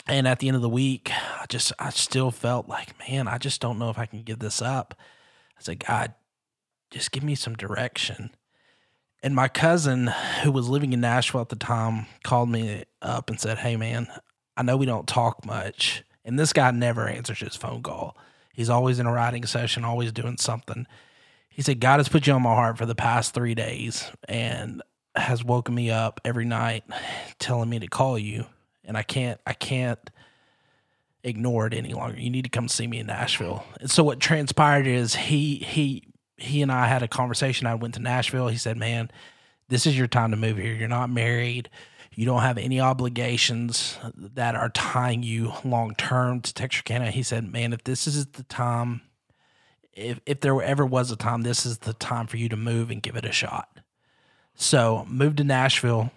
[0.09, 3.39] And at the end of the week, I just I still felt like, man, I
[3.39, 4.95] just don't know if I can give this up.
[5.57, 6.15] I said, God,
[6.91, 8.31] just give me some direction.
[9.27, 10.07] And my cousin,
[10.45, 14.07] who was living in Nashville at the time, called me up and said, Hey, man,
[14.57, 16.05] I know we don't talk much.
[16.25, 18.17] And this guy never answers his phone call.
[18.53, 20.87] He's always in a writing session, always doing something.
[21.49, 24.81] He said, God has put you on my heart for the past three days and
[25.17, 26.85] has woken me up every night
[27.41, 28.47] telling me to call you.
[28.85, 30.09] And I can't, I can't
[31.25, 32.17] ignore it any longer.
[32.17, 33.65] You need to come see me in Nashville.
[33.81, 37.67] And so what transpired is he he he and I had a conversation.
[37.67, 38.49] I went to Nashville.
[38.49, 39.11] He said, "Man,
[39.69, 40.75] this is your time to move here.
[40.75, 41.71] You're not married.
[42.15, 47.51] You don't have any obligations that are tying you long term to Texarkana." He said,
[47.51, 49.03] "Man, if this is the time,
[49.93, 52.91] if if there ever was a time, this is the time for you to move
[52.91, 53.81] and give it a shot."
[54.55, 56.11] So moved to Nashville,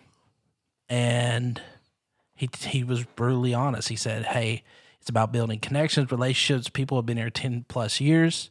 [0.87, 1.61] and
[2.35, 3.89] he he was brutally honest.
[3.89, 4.63] He said, "Hey."
[5.01, 6.67] It's about building connections, relationships.
[6.67, 8.49] People have been here 10 plus years.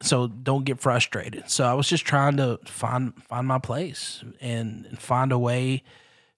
[0.00, 1.50] So don't get frustrated.
[1.50, 5.82] So I was just trying to find find my place and, find a way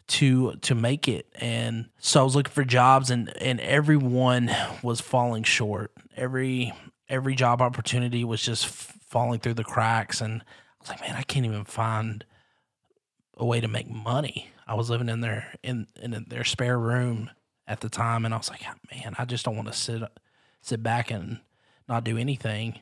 [0.08, 1.26] to to make it.
[1.34, 4.50] And so I was looking for jobs and and everyone
[4.82, 5.92] was falling short.
[6.16, 6.72] Every
[7.08, 10.44] every job opportunity was just falling through the cracks and I
[10.80, 12.24] was like, man, I can't even find
[13.36, 14.50] a way to make money.
[14.66, 17.30] I was living in their in in their spare room
[17.66, 20.02] at the time, and I was like, man, I just don't want to sit
[20.62, 21.40] sit back and
[21.88, 22.78] not do anything.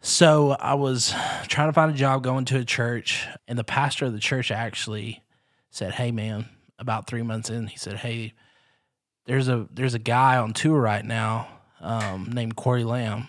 [0.00, 1.14] So I was
[1.48, 4.50] trying to find a job going to a church, and the pastor of the church
[4.50, 5.22] actually
[5.70, 6.46] said, "Hey, man."
[6.80, 8.34] About three months in, he said, "Hey,
[9.26, 11.48] there's a there's a guy on tour right now
[11.80, 13.26] um, named Corey Lamb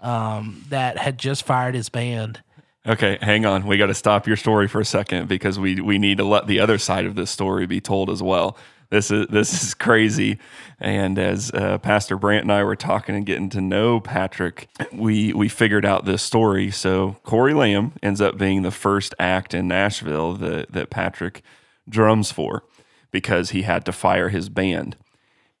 [0.00, 2.42] um, that had just fired his band."
[2.86, 3.66] Okay, hang on.
[3.66, 6.46] We got to stop your story for a second because we we need to let
[6.46, 8.56] the other side of this story be told as well.
[8.92, 10.38] This is this is crazy.
[10.78, 15.32] And as uh, Pastor Brant and I were talking and getting to know Patrick, we
[15.32, 16.70] we figured out this story.
[16.70, 21.40] So Corey Lamb ends up being the first act in Nashville that that Patrick
[21.88, 22.64] drums for
[23.10, 24.98] because he had to fire his band.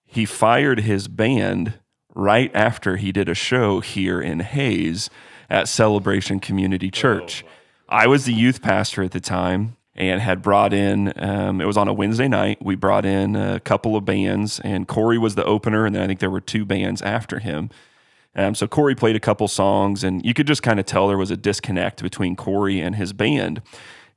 [0.04, 1.78] He fired his band
[2.14, 5.08] right after he did a show here in Hays
[5.48, 7.46] at Celebration Community Church.
[7.88, 11.76] I was the youth pastor at the time and had brought in, um, it was
[11.76, 12.58] on a Wednesday night.
[12.62, 16.06] We brought in a couple of bands, and Corey was the opener, and then I
[16.06, 17.70] think there were two bands after him.
[18.34, 21.18] Um, so Corey played a couple songs, and you could just kind of tell there
[21.18, 23.60] was a disconnect between Corey and his band.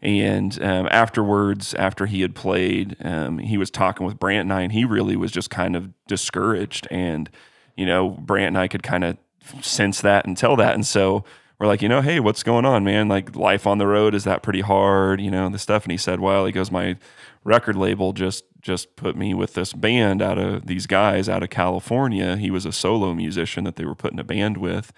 [0.01, 4.61] And um, afterwards, after he had played, um, he was talking with Brant and I,
[4.61, 6.87] and he really was just kind of discouraged.
[6.91, 7.29] And,
[7.75, 9.17] you know, Brant and I could kind of
[9.61, 10.75] sense that and tell that.
[10.75, 11.25] And so
[11.59, 13.07] we're like, you know, hey, what's going on, man?
[13.07, 15.21] Like life on the road, is that pretty hard?
[15.21, 15.83] You know, the stuff.
[15.83, 16.97] And he said, well, he goes, my
[17.43, 21.49] record label just just put me with this band out of these guys out of
[21.51, 22.35] California.
[22.35, 24.91] He was a solo musician that they were putting a band with.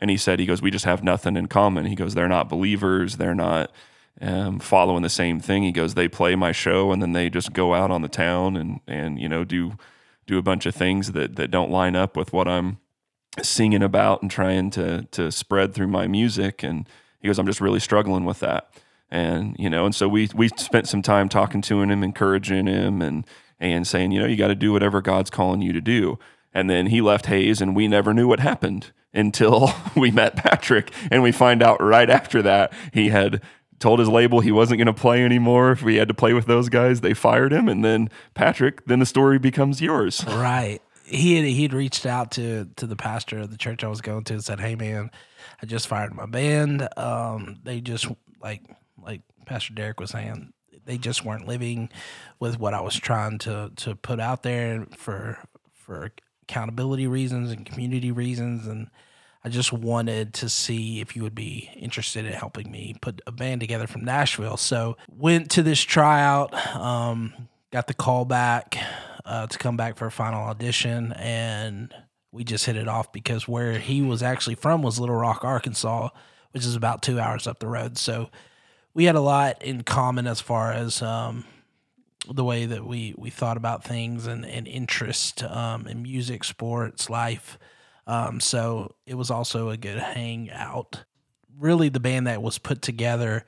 [0.00, 1.86] And he said, he goes, we just have nothing in common.
[1.86, 3.16] He goes, they're not believers.
[3.16, 3.70] They're not
[4.20, 5.62] um, following the same thing.
[5.62, 8.56] He goes, they play my show and then they just go out on the town
[8.56, 9.78] and, and, you know, do,
[10.26, 12.78] do a bunch of things that, that don't line up with what I'm
[13.42, 16.62] singing about and trying to to spread through my music.
[16.62, 16.88] And
[17.20, 18.70] he goes i'm just really struggling with that.
[19.10, 23.02] And you know and so we we spent some time talking to him encouraging him
[23.02, 23.26] and
[23.60, 26.18] and saying you know you got to do whatever god's calling you to do.
[26.52, 30.92] And then he left Hays and we never knew what happened until we met patrick.
[31.10, 33.42] And we find out right after that he had
[33.80, 35.72] told his label he wasn't going to play anymore.
[35.72, 37.68] If we had to play with those guys they fired him.
[37.68, 40.24] And then patrick then the story becomes yours.
[40.26, 40.80] Right.
[41.04, 44.24] He had he'd reached out to to the pastor of the church I was going
[44.24, 45.10] to and said, "Hey man,
[45.62, 46.88] I just fired my band.
[46.96, 48.06] Um, they just
[48.40, 48.62] like
[49.02, 50.52] like Pastor Derek was saying,
[50.84, 51.90] they just weren't living
[52.40, 55.38] with what I was trying to to put out there for
[55.72, 56.12] for
[56.42, 58.90] accountability reasons and community reasons and
[59.46, 63.32] I just wanted to see if you would be interested in helping me put a
[63.32, 64.56] band together from Nashville.
[64.56, 67.34] So went to this tryout, um,
[67.74, 68.78] got the call back
[69.24, 71.92] uh, to come back for a final audition, and
[72.30, 76.10] we just hit it off because where he was actually from was Little Rock, Arkansas,
[76.52, 77.98] which is about two hours up the road.
[77.98, 78.30] So
[78.94, 81.44] we had a lot in common as far as um,
[82.32, 87.10] the way that we we thought about things and and interest um, in music, sports,
[87.10, 87.58] life.
[88.06, 91.02] Um, so it was also a good hangout.
[91.58, 93.44] Really, the band that was put together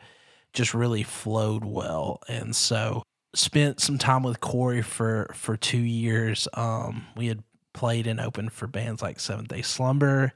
[0.52, 6.48] just really flowed well, and so spent some time with Corey for for two years.
[6.54, 10.32] Um, we had played and opened for bands like Seventh Day Slumber,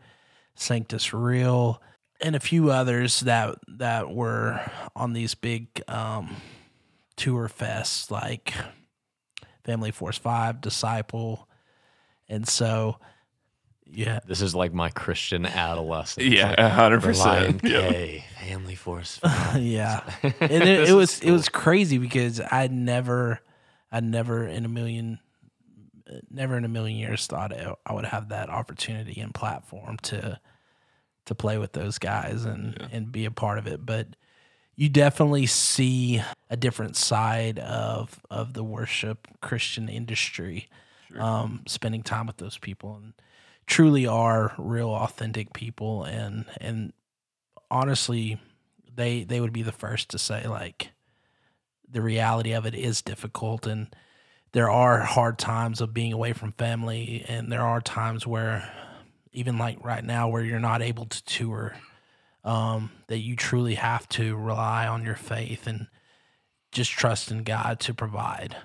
[0.54, 1.82] Sanctus Real,
[2.20, 4.60] and a few others that that were
[4.94, 6.36] on these big um,
[7.16, 8.52] tour fests like
[9.64, 11.48] Family Force Five, Disciple,
[12.28, 12.98] and so
[13.92, 16.26] yeah, This is like my Christian adolescence.
[16.26, 17.64] Yeah, Like, a hundred Relient percent.
[17.64, 18.20] Yeah.
[18.46, 19.20] Family Force.
[19.56, 23.40] yeah, and it, it was is it was crazy because I never,
[23.90, 25.18] I never in a million,
[26.30, 30.40] never in a million years thought I I would have that opportunity and platform to,
[31.26, 33.84] to play with those guys and and be a part of it.
[33.84, 34.08] But
[34.76, 40.68] you definitely see a different side of of the worship Christian industry,
[41.18, 43.12] um, spending time with those people and
[43.70, 46.92] truly are real authentic people and and
[47.70, 48.36] honestly
[48.92, 50.90] they they would be the first to say like
[51.88, 53.94] the reality of it is difficult and
[54.50, 58.68] there are hard times of being away from family and there are times where
[59.32, 61.76] even like right now where you're not able to tour
[62.42, 65.86] um, that you truly have to rely on your faith and
[66.72, 68.56] just trust in God to provide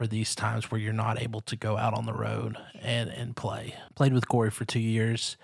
[0.00, 3.36] for these times where you're not able to go out on the road and and
[3.36, 3.74] play.
[3.94, 5.36] Played with Corey for two years.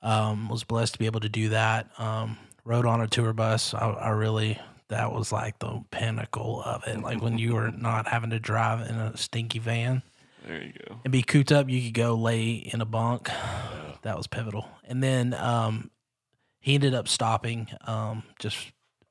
[0.00, 1.90] Um, was blessed to be able to do that.
[1.98, 3.74] Um, rode on a tour bus.
[3.74, 7.02] I, I really that was like the pinnacle of it.
[7.02, 10.00] Like when you were not having to drive in a stinky van
[10.46, 11.00] There you go.
[11.04, 13.28] and be cooped up, you could go lay in a bunk.
[14.04, 14.66] That was pivotal.
[14.84, 15.90] And then um,
[16.60, 18.56] he ended up stopping um, just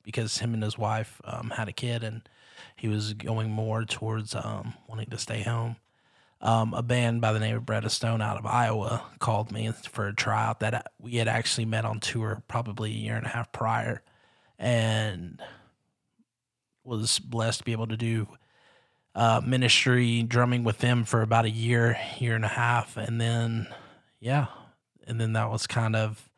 [0.01, 2.27] because him and his wife um, had a kid and
[2.77, 5.77] he was going more towards um, wanting to stay home.
[6.41, 10.07] um, a band by the name of of Stone out of Iowa called me for
[10.07, 13.51] a tryout that we had actually met on tour probably a year and a half
[13.51, 14.03] prior,
[14.59, 15.41] and
[16.83, 18.27] was blessed to be able to do
[19.15, 23.67] uh, ministry drumming with them for about a year, year and a half, and then
[24.19, 24.47] yeah,
[25.07, 26.29] and then that was kind of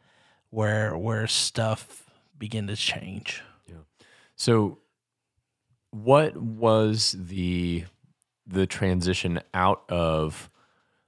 [0.50, 2.06] where where stuff
[2.38, 3.44] began to change.
[3.68, 3.84] Yeah.
[4.38, 4.80] So,
[5.92, 7.86] what was the
[8.46, 10.50] the transition out of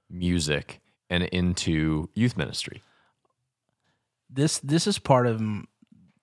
[0.08, 0.80] music
[1.10, 2.82] and into youth ministry?
[4.30, 5.40] This this is part of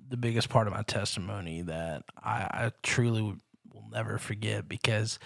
[0.07, 5.19] the biggest part of my testimony that I, I truly will never forget because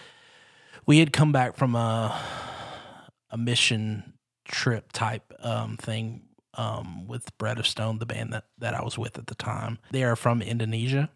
[0.84, 2.20] we had come back from a
[3.30, 4.14] a mission
[4.44, 6.22] trip type um, thing
[6.54, 9.78] um, with Bread of Stone, the band that, that I was with at the time.
[9.90, 11.10] They are from Indonesia.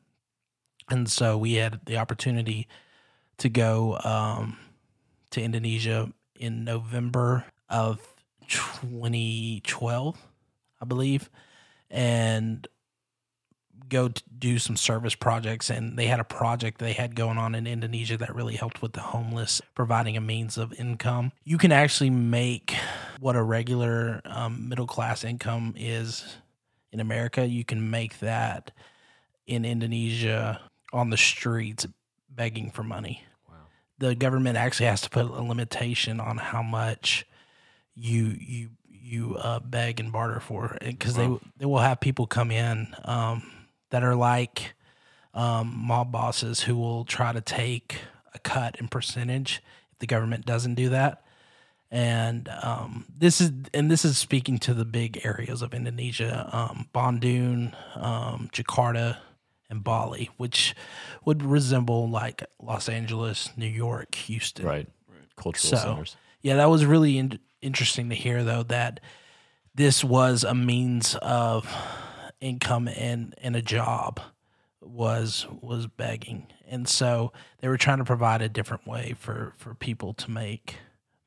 [0.90, 2.66] And so we had the opportunity
[3.38, 4.58] to go um,
[5.30, 8.00] to Indonesia in November of
[8.48, 10.16] 2012,
[10.80, 11.28] I believe,
[11.90, 12.66] and
[13.88, 15.70] go do some service projects.
[15.70, 18.92] And they had a project they had going on in Indonesia that really helped with
[18.92, 21.32] the homeless, providing a means of income.
[21.44, 22.74] You can actually make
[23.20, 26.36] what a regular um, middle class income is
[26.92, 27.46] in America.
[27.46, 28.70] You can make that
[29.46, 30.60] in Indonesia
[30.92, 31.86] on the streets
[32.30, 33.24] begging for money
[33.98, 37.26] the government actually has to put a limitation on how much
[37.94, 41.40] you you you uh, beg and barter for because wow.
[41.40, 43.50] they they will have people come in um,
[43.90, 44.74] that are like
[45.34, 48.00] um, mob bosses who will try to take
[48.34, 49.62] a cut in percentage
[49.92, 51.22] if the government doesn't do that.
[51.90, 56.88] And um, this is and this is speaking to the big areas of Indonesia, um,
[56.94, 59.16] Bandung, um, Jakarta,
[59.70, 60.74] and Bali, which
[61.24, 64.64] would resemble like Los Angeles, New York, Houston.
[64.64, 64.88] Right.
[65.08, 65.36] right.
[65.36, 66.16] Cultural so, centers.
[66.42, 69.00] Yeah, that was really in- interesting to hear though that
[69.74, 71.72] this was a means of
[72.40, 74.20] income and and a job
[74.80, 76.46] was was begging.
[76.68, 80.76] And so they were trying to provide a different way for for people to make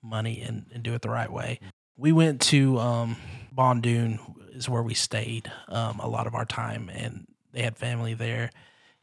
[0.02, 1.60] money and, and do it the right way.
[1.98, 3.18] We went to um
[3.56, 4.20] Bandung
[4.54, 8.52] is where we stayed um, a lot of our time and they had family there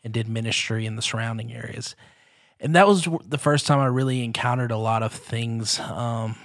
[0.04, 1.96] and did ministry in the surrounding areas.
[2.60, 6.36] And that was the first time I really encountered a lot of things um,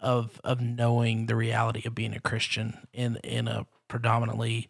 [0.00, 4.68] of of knowing the reality of being a Christian in in a predominantly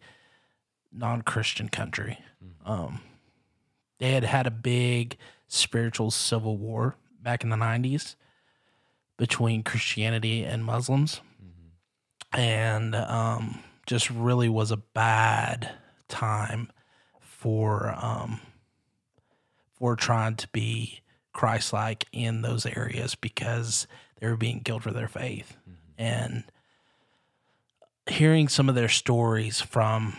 [0.91, 2.19] non-Christian country.
[2.43, 2.71] Mm-hmm.
[2.71, 3.01] Um,
[3.99, 8.15] they had had a big spiritual civil war back in the 90s
[9.17, 11.21] between Christianity and Muslims.
[11.43, 12.39] Mm-hmm.
[12.39, 15.71] And um, just really was a bad
[16.09, 16.71] time
[17.21, 18.41] for um,
[19.77, 20.99] for trying to be
[21.31, 23.87] Christ-like in those areas because
[24.19, 25.75] they were being killed for their faith, mm-hmm.
[25.97, 26.43] and
[28.09, 30.15] hearing some of their stories from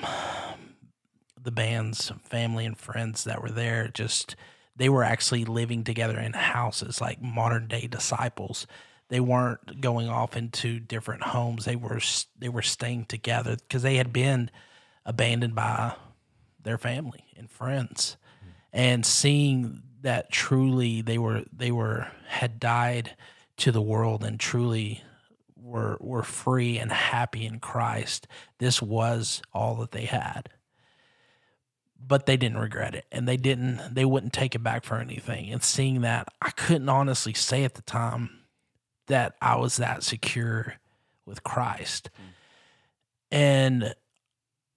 [1.42, 4.36] the band's family and friends that were there, just
[4.76, 8.66] they were actually living together in houses like modern day disciples.
[9.08, 11.64] They weren't going off into different homes.
[11.64, 12.00] They were
[12.38, 14.50] they were staying together because they had been
[15.04, 15.94] abandoned by
[16.62, 18.50] their family and friends mm-hmm.
[18.72, 23.16] and seeing that truly they were they were had died
[23.56, 25.02] to the world and truly
[25.56, 28.26] were were free and happy in Christ
[28.58, 30.48] this was all that they had
[32.02, 35.50] but they didn't regret it and they didn't they wouldn't take it back for anything
[35.52, 38.30] and seeing that I couldn't honestly say at the time
[39.06, 40.74] that I was that secure
[41.26, 42.32] with Christ mm.
[43.30, 43.94] and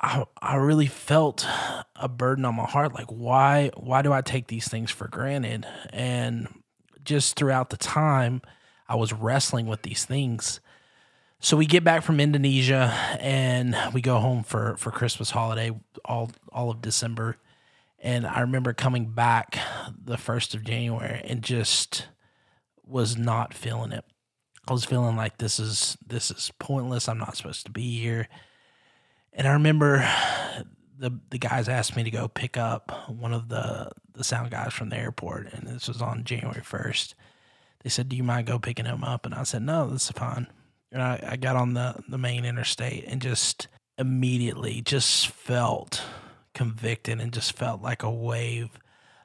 [0.04, 1.48] I I really felt
[1.96, 5.66] a burden on my heart like why why do I take these things for granted?
[5.92, 6.48] And
[7.04, 8.42] just throughout the time
[8.88, 10.60] I was wrestling with these things.
[11.40, 15.72] So we get back from Indonesia and we go home for for Christmas holiday
[16.04, 17.38] all all of December.
[18.00, 19.58] And I remember coming back
[20.04, 22.08] the 1st of January and just
[22.86, 24.04] was not feeling it.
[24.68, 27.08] I was feeling like this is this is pointless.
[27.08, 28.28] I'm not supposed to be here
[29.34, 30.08] and I remember
[30.98, 34.74] the the guys asked me to go pick up one of the the sound guys
[34.74, 37.16] from the airport, and this was on January first.
[37.84, 40.48] They said, "Do you mind go picking him up?" And I said, "No, that's fine."
[40.92, 43.68] And I, I got on the the main interstate and just
[43.98, 46.04] immediately just felt
[46.54, 48.70] convicted and just felt like a wave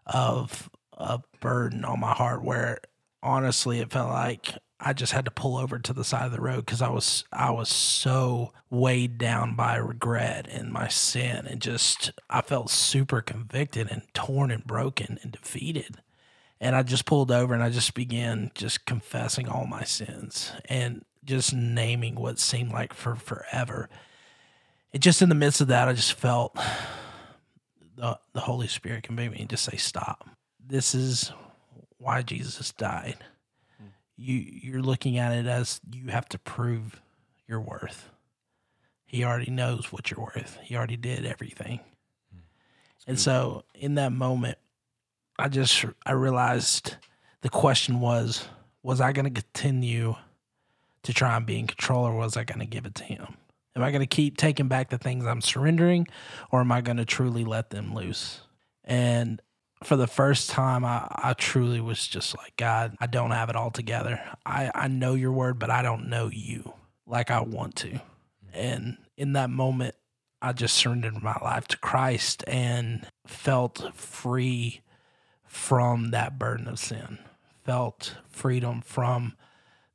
[0.06, 2.80] of a burden on my heart where
[3.22, 6.40] honestly it felt like I just had to pull over to the side of the
[6.40, 11.60] road because I was I was so weighed down by regret and my sin and
[11.60, 15.96] just I felt super convicted and torn and broken and defeated.
[16.60, 21.04] And I just pulled over and I just began just confessing all my sins and
[21.24, 23.88] just naming what seemed like for forever.
[24.92, 26.56] And just in the midst of that, I just felt
[27.96, 30.28] the, the Holy Spirit convict me and just say, stop.
[30.64, 31.32] This is
[31.98, 33.18] why Jesus died.
[34.18, 37.00] You you're looking at it as you have to prove
[37.46, 38.10] your worth.
[39.06, 40.58] He already knows what you're worth.
[40.62, 41.80] He already did everything.
[43.06, 44.58] And so in that moment,
[45.38, 46.96] I just I realized
[47.40, 48.46] the question was
[48.82, 50.14] was I going to continue
[51.04, 53.36] to try and be in control or was I going to give it to him?
[53.74, 56.06] Am I going to keep taking back the things I'm surrendering
[56.50, 58.40] or am I going to truly let them loose?
[58.84, 59.40] And
[59.84, 63.56] for the first time, I, I truly was just like, God, I don't have it
[63.56, 64.20] all together.
[64.44, 66.72] I, I know your word, but I don't know you
[67.06, 68.00] like I want to.
[68.52, 69.94] And in that moment,
[70.40, 74.82] I just surrendered my life to Christ and felt free
[75.44, 77.18] from that burden of sin,
[77.64, 79.34] felt freedom from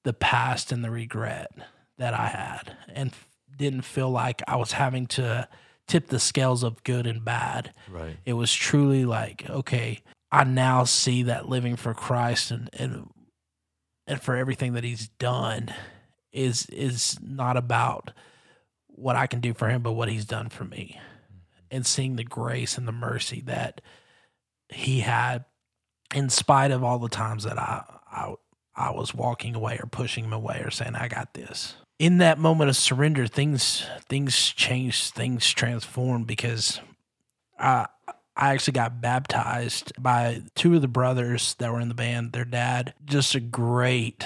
[0.03, 1.51] the past and the regret
[1.97, 3.13] that I had, and
[3.55, 5.47] didn't feel like I was having to
[5.87, 7.73] tip the scales of good and bad.
[7.89, 8.17] Right.
[8.25, 9.99] It was truly like, okay,
[10.31, 13.09] I now see that living for Christ and and
[14.07, 15.73] and for everything that he's done
[16.31, 18.11] is is not about
[18.87, 20.97] what I can do for him, but what he's done for me.
[20.97, 21.37] Mm-hmm.
[21.71, 23.81] And seeing the grace and the mercy that
[24.69, 25.45] he had
[26.13, 28.33] in spite of all the times that I I
[28.75, 32.39] I was walking away or pushing him away or saying, I got this in that
[32.39, 36.79] moment of surrender, things things changed, things transformed because
[37.59, 37.87] I
[38.35, 42.31] I actually got baptized by two of the brothers that were in the band.
[42.31, 44.25] Their dad, just a great,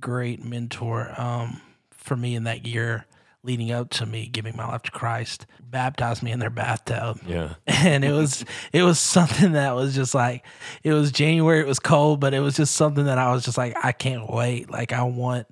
[0.00, 1.60] great mentor um,
[1.90, 3.04] for me in that year
[3.44, 7.20] leading up to me giving my life to Christ, baptized me in their bathtub.
[7.26, 7.54] Yeah.
[7.66, 10.44] And it was it was something that was just like
[10.82, 13.56] it was January, it was cold, but it was just something that I was just
[13.56, 14.68] like, I can't wait.
[14.68, 15.46] Like I want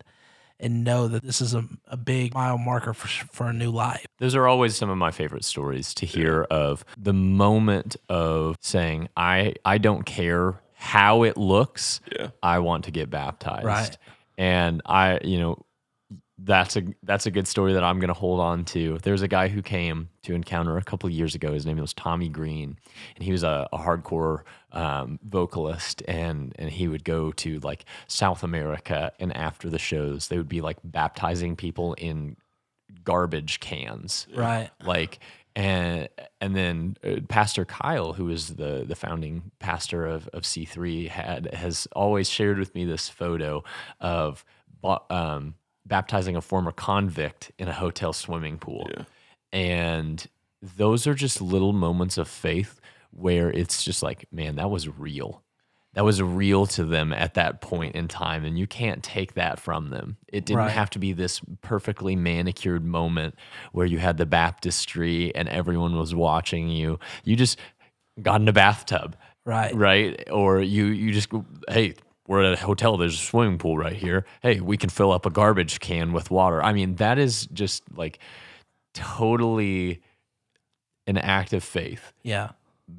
[0.59, 4.07] and know that this is a, a big mile marker for, for a new life.
[4.19, 9.09] Those are always some of my favorite stories to hear of the moment of saying,
[9.17, 12.01] I, I don't care how it looks.
[12.19, 12.29] Yeah.
[12.43, 13.67] I want to get baptized.
[13.67, 13.99] Right.
[14.39, 15.66] And I, you know,
[16.39, 18.99] that's a that's a good story that I'm going to hold on to.
[19.03, 21.53] There's a guy who came to encounter a couple of years ago.
[21.53, 22.79] His name was Tommy Green,
[23.15, 26.03] and he was a, a hardcore um, vocalist.
[26.07, 30.49] and And he would go to like South America, and after the shows, they would
[30.49, 32.37] be like baptizing people in
[33.03, 34.71] garbage cans, Right.
[34.85, 35.19] like
[35.55, 36.09] and
[36.43, 41.09] and then uh, Pastor Kyle, who is the the founding pastor of of C three,
[41.09, 43.65] had has always shared with me this photo
[44.01, 44.45] of
[45.11, 45.55] um,
[45.87, 49.05] baptizing a former convict in a hotel swimming pool, Yeah.
[49.53, 50.27] and
[50.63, 52.81] those are just little moments of faith
[53.11, 55.43] where it's just like, man, that was real.
[55.95, 59.59] That was real to them at that point in time, and you can't take that
[59.59, 60.19] from them.
[60.29, 60.71] It didn't Right.
[60.71, 63.35] have to be this perfectly manicured moment
[63.73, 66.99] where you had the baptistry and everyone was watching you.
[67.25, 67.59] You just
[68.21, 69.17] got in a bathtub,
[69.47, 69.75] Right.
[69.75, 70.23] right?
[70.31, 71.31] Or you you just
[71.71, 71.95] hey,
[72.29, 72.97] we're at a hotel.
[72.97, 74.25] There's a swimming pool right here.
[74.43, 76.63] Hey, we can fill up a garbage can with water.
[76.63, 78.19] I mean, that is just like
[78.95, 80.01] totally
[81.07, 82.51] an act of faith, Yeah.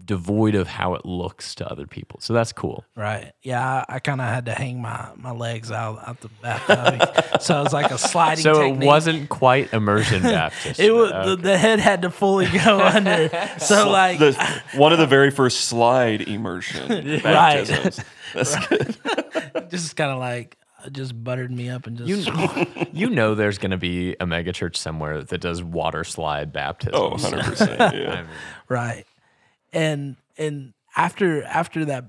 [0.04, 2.20] Devoid of how it looks to other people.
[2.20, 2.84] So that's cool.
[2.96, 3.32] Right.
[3.42, 3.86] Yeah.
[3.88, 7.42] I, I kind of had to hang my, my legs out out the bathtub.
[7.42, 8.84] so it was like a sliding So technique.
[8.84, 10.80] it wasn't quite immersion Baptist.
[10.80, 13.30] It was but the, the head had to fully go under.
[13.60, 18.04] So like The, one of the very first slide immersion baptisms.
[18.34, 18.98] That's good.
[19.70, 20.58] just kind of like
[20.92, 24.76] just buttered me up and just You, you know there's going to be a megachurch
[24.76, 26.94] somewhere that does water slide baptism.
[26.96, 27.94] Oh, 100%.
[27.94, 28.26] Yeah.
[28.68, 29.06] right
[29.78, 32.06] and and after after that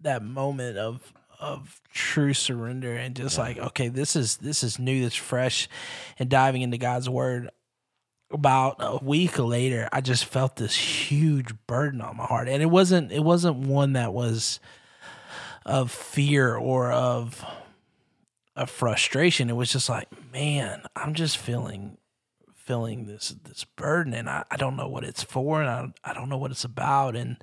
[0.00, 5.02] that moment of of true surrender and just like okay this is this is new
[5.02, 5.68] this fresh
[6.18, 7.48] and diving into god's word.
[8.32, 12.48] About a week later i just felt this huge burden on my heart.
[12.48, 14.58] And it wasn't it wasn't one that was
[15.64, 17.44] of fear or of
[18.56, 19.48] of frustration.
[19.48, 21.98] It was just like man i'm just feeling
[22.72, 26.14] feeling this this burden and I, I don't know what it's for and I, I
[26.14, 27.36] don't know what it's about and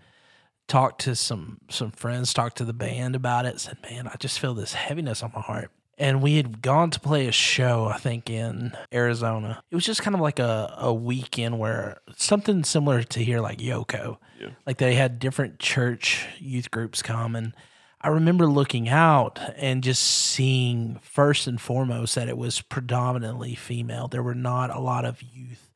[0.67, 4.39] talked to some some friends talked to the band about it said man I just
[4.39, 5.69] feel this heaviness on my heart.
[5.99, 9.61] And we had gone to play a show I think in Arizona.
[9.69, 13.59] It was just kind of like a, a weekend where something similar to here like
[13.59, 14.17] Yoko.
[14.41, 14.49] Yeah.
[14.65, 17.53] like they had different church youth groups come and
[18.01, 24.07] I remember looking out and just seeing first and foremost that it was predominantly female.
[24.07, 25.69] There were not a lot of youth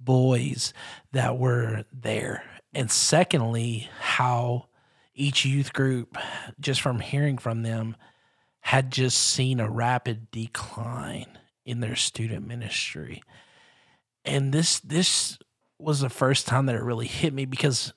[0.00, 0.72] boys
[1.12, 2.44] that were there.
[2.72, 4.68] And secondly, how
[5.14, 6.16] each youth group,
[6.58, 7.96] just from hearing from them,
[8.60, 13.22] had just seen a rapid decline in their student ministry.
[14.24, 15.38] And this this
[15.78, 17.92] was the first time that it really hit me because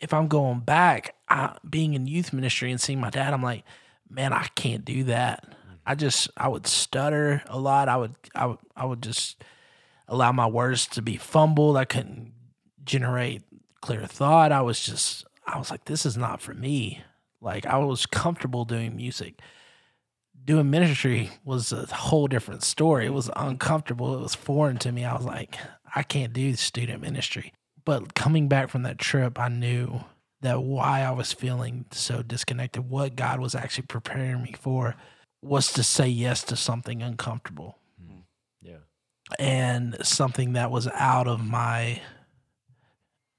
[0.00, 3.64] if I'm going back, I, being in youth ministry and seeing my dad, I'm like,
[4.08, 5.44] man, I can't do that.
[5.86, 7.88] I just I would stutter a lot.
[7.88, 9.42] I would I would I would just
[10.08, 11.76] allow my words to be fumbled.
[11.76, 12.32] I couldn't
[12.84, 13.42] generate
[13.80, 14.52] clear thought.
[14.52, 17.02] I was just I was like, this is not for me.
[17.40, 19.40] Like I was comfortable doing music.
[20.42, 23.06] Doing ministry was a whole different story.
[23.06, 24.14] It was uncomfortable.
[24.14, 25.04] It was foreign to me.
[25.04, 25.56] I was like,
[25.94, 27.52] I can't do student ministry.
[27.90, 30.04] But coming back from that trip, I knew
[30.42, 34.94] that why I was feeling so disconnected, what God was actually preparing me for,
[35.42, 37.78] was to say yes to something uncomfortable.
[38.00, 38.20] Mm-hmm.
[38.62, 38.76] Yeah.
[39.40, 42.00] And something that was out of my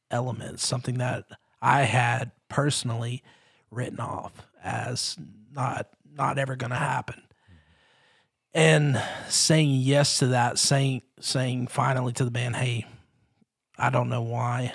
[0.09, 1.23] element, something that
[1.61, 3.23] I had personally
[3.69, 5.15] written off as
[5.53, 7.21] not not ever going to happen.
[7.21, 8.59] Mm-hmm.
[8.59, 12.85] And saying yes to that, saying saying finally to the band, "Hey,
[13.81, 14.73] I don't know why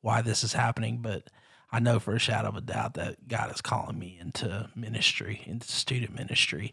[0.00, 1.28] why this is happening, but
[1.70, 5.42] I know for a shadow of a doubt that God is calling me into ministry,
[5.46, 6.72] into student ministry."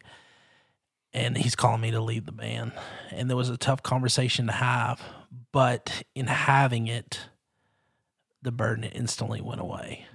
[1.11, 2.71] And he's calling me to lead the band.
[3.09, 5.01] And there was a tough conversation to have,
[5.51, 7.19] but in having it,
[8.43, 10.05] the burden instantly went away.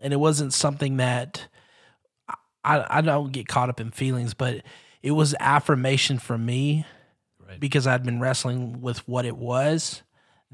[0.00, 1.48] And it wasn't something that
[2.64, 4.62] I, I don't get caught up in feelings, but
[5.02, 6.86] it was affirmation for me
[7.46, 7.60] Right.
[7.60, 10.02] because I'd been wrestling with what it was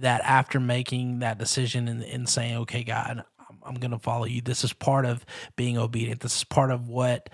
[0.00, 4.24] that after making that decision and, and saying, okay, God, I'm, I'm going to follow
[4.24, 4.40] you.
[4.40, 5.24] This is part of
[5.56, 6.20] being obedient.
[6.20, 7.30] This is part of what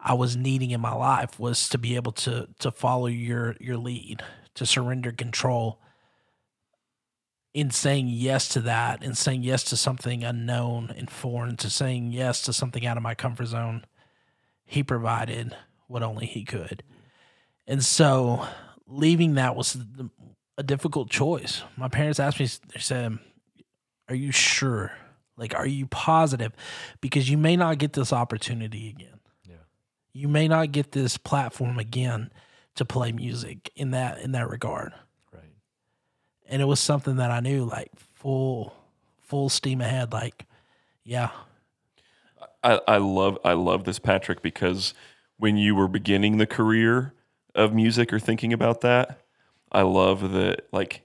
[0.00, 3.76] I was needing in my life was to be able to, to follow your, your
[3.76, 4.22] lead,
[4.54, 5.80] to surrender control
[7.54, 12.12] in saying yes to that and saying yes to something unknown and foreign, to saying
[12.12, 13.84] yes to something out of my comfort zone,
[14.66, 15.56] he provided
[15.86, 16.82] what only he could.
[17.66, 18.46] And so
[18.86, 20.10] leaving that was the,
[20.56, 21.62] a difficult choice.
[21.76, 23.18] My parents asked me, they said,
[24.08, 24.92] Are you sure?
[25.36, 26.52] Like, are you positive?
[27.00, 29.18] Because you may not get this opportunity again.
[29.48, 29.56] Yeah.
[30.12, 32.30] You may not get this platform again
[32.76, 34.92] to play music in that in that regard
[35.32, 35.44] Right.
[36.48, 38.74] and it was something that I knew like full
[39.22, 40.44] full steam ahead like
[41.04, 41.30] yeah
[42.64, 44.92] I, I love I love this Patrick because
[45.36, 47.14] when you were beginning the career
[47.54, 49.20] of music or thinking about that,
[49.74, 51.02] I love that like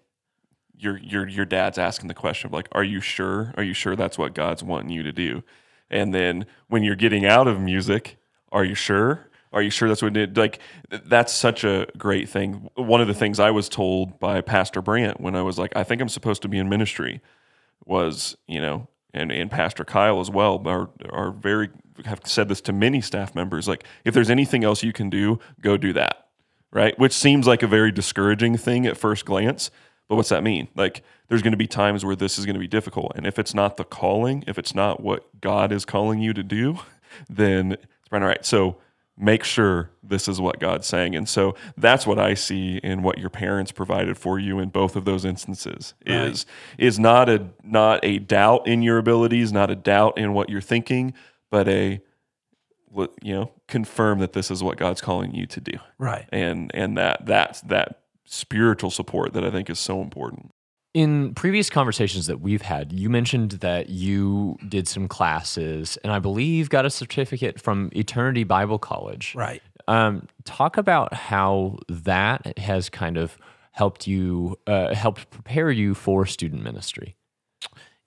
[0.78, 3.54] your your your dad's asking the question of like, are you sure?
[3.58, 5.44] Are you sure that's what God's wanting you to do?
[5.90, 8.18] And then when you're getting out of music,
[8.52, 9.28] are you sure?
[9.52, 10.38] Are you sure that's what it?
[10.38, 10.60] Like
[10.90, 12.70] that's such a great thing.
[12.76, 15.84] One of the things I was told by Pastor Brant when I was like, I
[15.84, 17.22] think I'm supposed to be in ministry
[17.86, 21.70] was, you know, and, and Pastor Kyle as well are are very
[22.06, 23.68] have said this to many staff members.
[23.68, 26.29] Like, if there's anything else you can do, go do that.
[26.72, 26.98] Right.
[27.00, 29.72] Which seems like a very discouraging thing at first glance.
[30.08, 30.68] But what's that mean?
[30.76, 33.14] Like, there's going to be times where this is going to be difficult.
[33.16, 36.44] And if it's not the calling, if it's not what God is calling you to
[36.44, 36.80] do,
[37.30, 38.46] then it's probably all right.
[38.46, 38.78] So
[39.20, 41.16] make sure this is what God's saying.
[41.16, 44.96] And so that's what I see in what your parents provided for you in both
[44.96, 46.46] of those instances is
[46.78, 50.62] is not a not a doubt in your abilities, not a doubt in what you're
[50.62, 51.14] thinking,
[51.52, 52.02] but a
[53.22, 55.74] you know, confirm that this is what God's calling you to do.
[55.98, 60.52] right And and that that's that spiritual support that I think is so important.
[60.94, 66.18] In previous conversations that we've had, you mentioned that you did some classes and I
[66.20, 69.34] believe got a certificate from Eternity Bible College.
[69.36, 73.38] right Um, talk about how that has kind of
[73.72, 77.16] helped you, uh, helped prepare you for student ministry.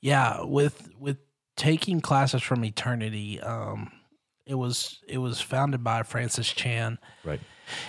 [0.00, 1.18] yeah with with
[1.56, 3.90] taking classes from eternity um
[4.46, 7.40] it was it was founded by francis chan Right.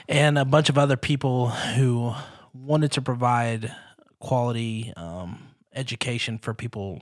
[0.08, 2.14] and a bunch of other people who
[2.54, 3.74] wanted to provide
[4.20, 7.01] quality um, education for people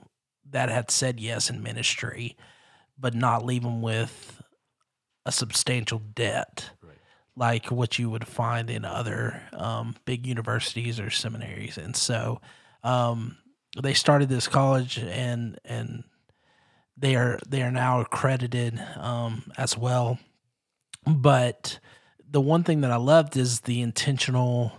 [0.49, 2.35] that had said yes in ministry,
[2.97, 4.41] but not leave them with
[5.25, 6.97] a substantial debt Right.
[7.35, 11.77] like what you would find in other um, big universities or seminaries.
[11.77, 12.41] And so
[12.83, 13.37] um,
[13.81, 16.03] they started this college and and
[16.97, 20.19] they are they are now accredited um, as well.
[21.05, 21.79] But
[22.29, 24.71] the one thing that I loved is the intentional,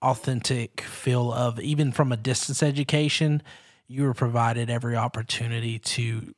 [0.00, 3.42] authentic feel of even from a distance education,
[3.86, 6.34] you were provided every opportunity to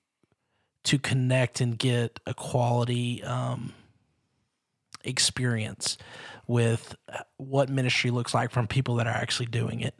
[0.84, 3.72] to connect and get a quality um,
[5.04, 5.98] experience
[6.46, 6.94] with
[7.38, 9.94] what ministry looks like from people that are actually doing it.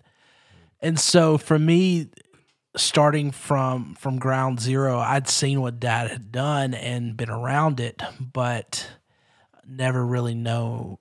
[0.81, 2.09] And so for me,
[2.77, 8.03] starting from from ground zero, I'd seen what dad had done and been around it,
[8.21, 8.89] but
[9.67, 11.01] never really know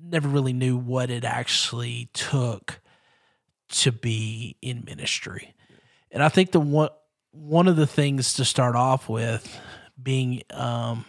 [0.00, 2.80] never really knew what it actually took
[3.68, 5.54] to be in ministry.
[6.10, 6.90] And I think the one
[7.32, 9.60] one of the things to start off with
[10.02, 11.04] being um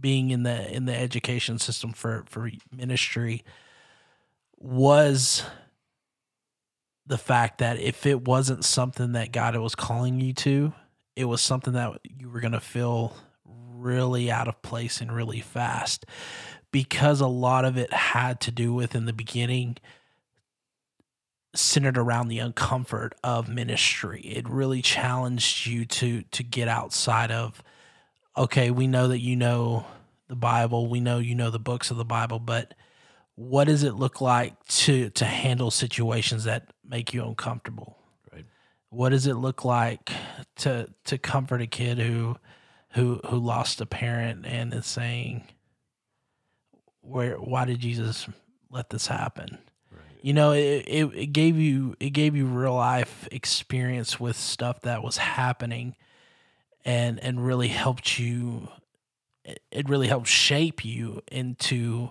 [0.00, 3.44] being in the in the education system for for ministry
[4.58, 5.44] was
[7.06, 10.72] the fact that if it wasn't something that God was calling you to,
[11.16, 15.40] it was something that you were going to feel really out of place and really
[15.40, 16.06] fast
[16.70, 19.76] because a lot of it had to do with in the beginning
[21.54, 24.20] centered around the uncomfort of ministry.
[24.22, 27.62] It really challenged you to to get outside of
[28.36, 29.86] okay, we know that you know
[30.28, 32.74] the Bible, we know you know the books of the Bible, but
[33.36, 37.98] what does it look like to to handle situations that make you uncomfortable?
[38.32, 38.44] Right.
[38.90, 40.12] What does it look like
[40.56, 42.36] to to comfort a kid who
[42.90, 45.44] who who lost a parent and is saying
[47.00, 48.26] where why did Jesus
[48.70, 49.58] let this happen?
[50.24, 54.80] You know, it, it, it gave you it gave you real life experience with stuff
[54.80, 55.96] that was happening
[56.82, 58.68] and and really helped you
[59.44, 62.10] it really helped shape you into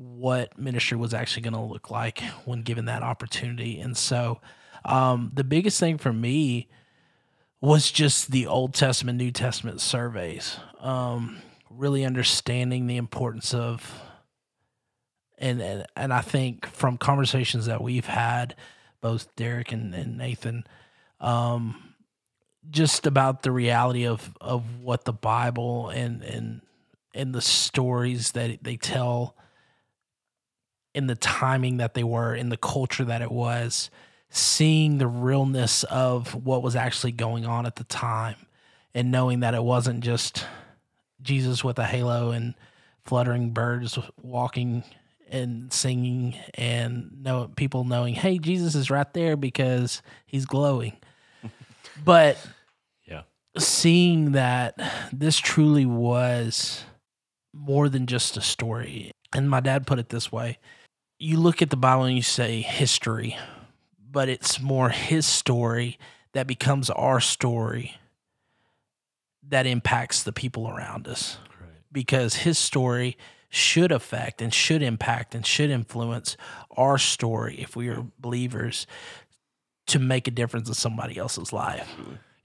[0.00, 3.78] what ministry was actually going to look like when given that opportunity.
[3.80, 4.40] And so,
[4.84, 6.68] um, the biggest thing for me
[7.60, 10.56] was just the Old Testament, New Testament surveys.
[10.80, 14.00] Um, really understanding the importance of,
[15.36, 18.56] and, and and I think from conversations that we've had,
[19.02, 20.64] both Derek and, and Nathan,
[21.20, 21.94] um,
[22.70, 26.62] just about the reality of of what the Bible and and
[27.14, 29.36] and the stories that they tell
[30.94, 33.90] in the timing that they were, in the culture that it was,
[34.30, 38.36] seeing the realness of what was actually going on at the time,
[38.94, 40.44] and knowing that it wasn't just
[41.22, 42.54] Jesus with a halo and
[43.04, 44.84] fluttering birds walking
[45.30, 50.96] and singing, and know people knowing, hey, Jesus is right there because he's glowing.
[52.04, 52.36] but
[53.06, 53.22] Yeah.
[53.56, 54.74] seeing that
[55.12, 56.82] this truly was
[57.52, 59.12] more than just a story.
[59.32, 60.58] And my dad put it this way
[61.20, 63.36] you look at the Bible and you say history,
[64.10, 65.98] but it's more his story
[66.32, 67.96] that becomes our story
[69.46, 71.36] that impacts the people around us.
[71.60, 71.68] Right.
[71.92, 73.18] Because his story
[73.50, 76.36] should affect and should impact and should influence
[76.70, 78.86] our story if we are believers
[79.88, 81.96] to make a difference in somebody else's life.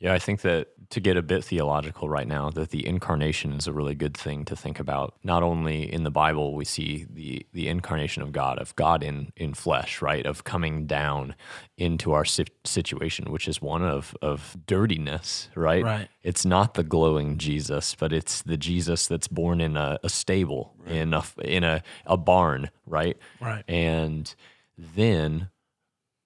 [0.06, 3.66] Yeah, I think that to get a bit theological right now, that the incarnation is
[3.66, 5.16] a really good thing to think about.
[5.24, 9.32] Not only in the Bible we see the the incarnation of God, of God in
[9.36, 11.34] in flesh, right, of coming down
[11.76, 15.84] into our situation, which is one of of dirtiness, right?
[15.84, 16.08] Right.
[16.22, 20.76] It's not the glowing Jesus, but it's the Jesus that's born in a, a stable,
[20.86, 23.18] in a in a a barn, right?
[23.42, 23.64] Right.
[23.68, 24.36] and
[24.78, 25.50] then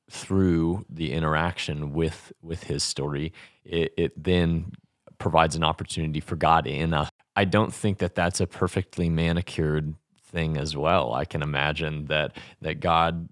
[0.09, 3.31] through the interaction with with his story
[3.63, 4.71] it, it then
[5.19, 7.09] provides an opportunity for god in us.
[7.35, 9.93] I don't think that that's a perfectly manicured
[10.23, 11.13] thing as well.
[11.13, 13.29] I can imagine that that god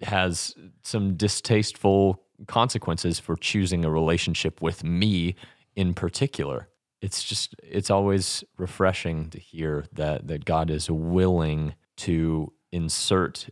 [0.00, 5.34] has some distasteful consequences for choosing a relationship with me
[5.74, 6.68] in particular.
[7.02, 13.48] It's just it's always refreshing to hear that that god is willing to insert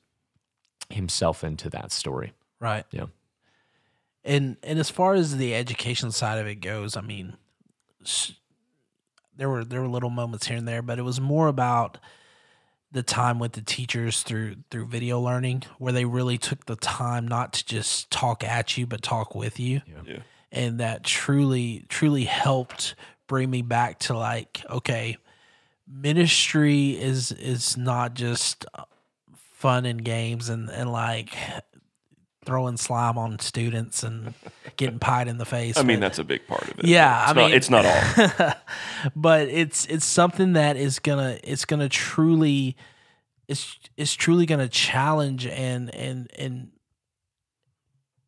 [0.88, 2.32] himself into that story.
[2.60, 2.84] Right.
[2.90, 3.06] Yeah.
[4.24, 7.36] And and as far as the education side of it goes, I mean,
[8.02, 8.32] s-
[9.36, 11.98] there were there were little moments here and there, but it was more about
[12.90, 17.28] the time with the teachers through through video learning, where they really took the time
[17.28, 20.18] not to just talk at you, but talk with you, Yeah.
[20.50, 22.94] and that truly truly helped
[23.28, 25.18] bring me back to like, okay,
[25.86, 28.84] ministry is is not just uh,
[29.52, 31.36] fun and games and and like
[32.46, 34.32] throwing slime on students and
[34.76, 35.76] getting pied in the face.
[35.76, 36.84] I mean, but- that's a big part of it.
[36.86, 38.52] Yeah, It's I not, mean- it's not all.
[39.16, 42.76] but it's it's something that is gonna it's gonna truly
[43.48, 46.70] it's it's truly gonna challenge and and and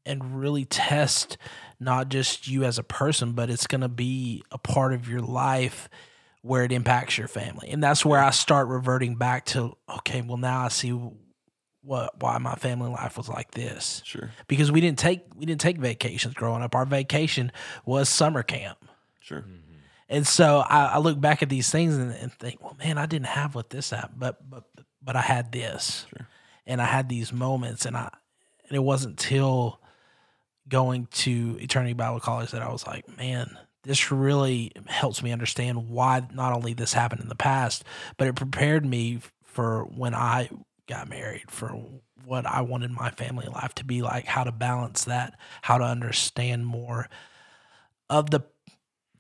[0.07, 1.37] and really test
[1.81, 5.89] not just you as a person, but it's gonna be a part of your life
[6.43, 7.69] where it impacts your family.
[7.69, 10.99] And that's where I start reverting back to okay, well now I see
[11.83, 15.61] what why my family life was like this Sure, because we didn't take we didn't
[15.61, 16.75] take vacations growing up.
[16.75, 17.53] Our vacation
[17.87, 18.79] was summer camp.
[19.21, 19.41] sure.
[19.43, 19.55] Mm-hmm.
[20.11, 23.05] And so I, I look back at these things and, and think, well, man, I
[23.07, 24.65] didn't have what this happened, but but
[25.03, 26.27] but I had this, Sure.
[26.67, 28.11] and I had these moments, and I
[28.69, 29.81] and it wasn't till
[30.69, 35.89] going to Eternity Bible College that I was like, man, this really helps me understand
[35.89, 37.85] why not only this happened in the past,
[38.17, 40.51] but it prepared me for when I
[40.89, 41.69] got married, for
[42.25, 45.85] what I wanted my family life to be like, how to balance that, how to
[45.85, 47.09] understand more
[48.11, 48.41] of the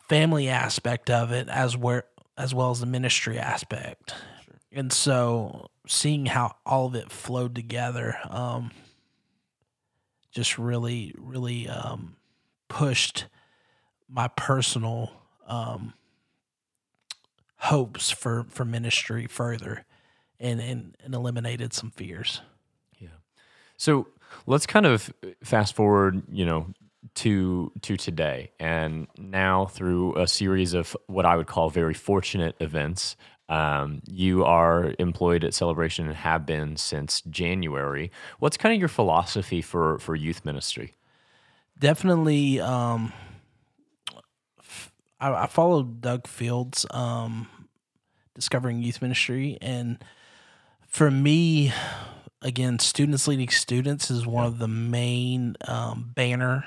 [0.08, 2.04] family aspect of it as where
[2.36, 4.14] as well as the ministry aspect.
[4.44, 4.54] Sure.
[4.72, 8.70] And so seeing how all of it flowed together um,
[10.30, 12.16] just really really um,
[12.68, 13.26] pushed
[14.08, 15.10] my personal
[15.46, 15.92] um,
[17.56, 19.84] hopes for for ministry further
[20.40, 22.40] and, and and eliminated some fears.
[22.98, 23.08] Yeah.
[23.76, 24.08] So
[24.46, 25.12] let's kind of
[25.42, 26.66] fast forward, you know,
[27.16, 32.56] to to today and now through a series of what I would call very fortunate
[32.60, 33.16] events.
[33.48, 38.10] Um, you are employed at Celebration and have been since January.
[38.40, 40.94] What's kind of your philosophy for for youth ministry?
[41.78, 43.12] Definitely um,
[45.20, 47.48] I, I followed Doug Fields, um,
[48.34, 50.02] discovering youth ministry, and
[50.88, 51.72] for me,
[52.42, 56.64] again, students leading students is one of the main um, banner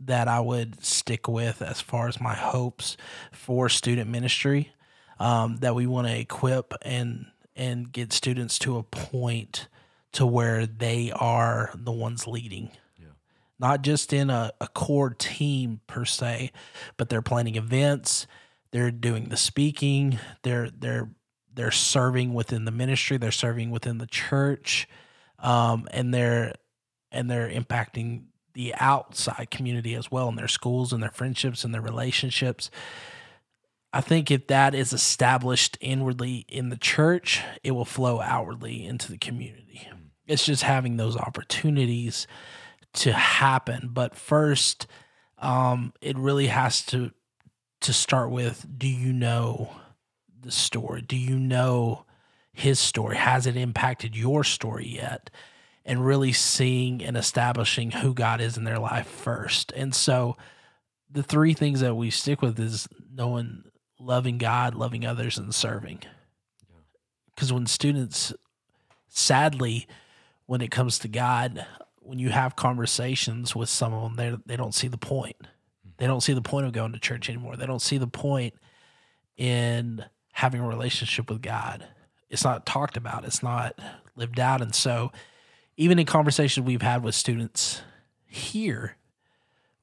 [0.00, 2.96] that I would stick with as far as my hopes
[3.32, 4.72] for student ministry.
[5.20, 7.26] Um, that we want to equip and
[7.56, 9.66] and get students to a point
[10.12, 12.70] to where they are the ones leading
[13.58, 16.52] not just in a, a core team per se,
[16.96, 18.26] but they're planning events,
[18.70, 21.10] they're doing the speaking, they're they're
[21.58, 24.88] they're serving within the ministry, they're serving within the church,
[25.40, 26.54] um, and they're
[27.10, 31.74] and they're impacting the outside community as well in their schools and their friendships and
[31.74, 32.70] their relationships.
[33.92, 39.10] I think if that is established inwardly in the church, it will flow outwardly into
[39.10, 39.88] the community.
[40.28, 42.28] It's just having those opportunities
[42.94, 43.90] to happen.
[43.92, 44.86] But first,
[45.38, 47.10] um, it really has to
[47.80, 49.70] to start with do you know
[50.40, 51.02] the story?
[51.02, 52.04] Do you know
[52.52, 53.16] his story?
[53.16, 55.30] Has it impacted your story yet?
[55.84, 59.72] And really seeing and establishing who God is in their life first.
[59.72, 60.36] And so
[61.10, 63.64] the three things that we stick with is knowing
[63.98, 66.00] loving God, loving others, and serving.
[67.34, 68.34] Because when students,
[69.08, 69.86] sadly,
[70.46, 71.66] when it comes to God,
[72.00, 75.36] when you have conversations with some of them, they they don't see the point.
[75.40, 75.90] Hmm.
[75.98, 77.56] They don't see the point of going to church anymore.
[77.56, 78.54] They don't see the point
[79.36, 80.04] in
[80.38, 81.84] having a relationship with God.
[82.30, 83.24] It's not talked about.
[83.24, 83.76] It's not
[84.14, 84.62] lived out.
[84.62, 85.10] And so,
[85.76, 87.82] even in conversations we've had with students
[88.24, 88.96] here,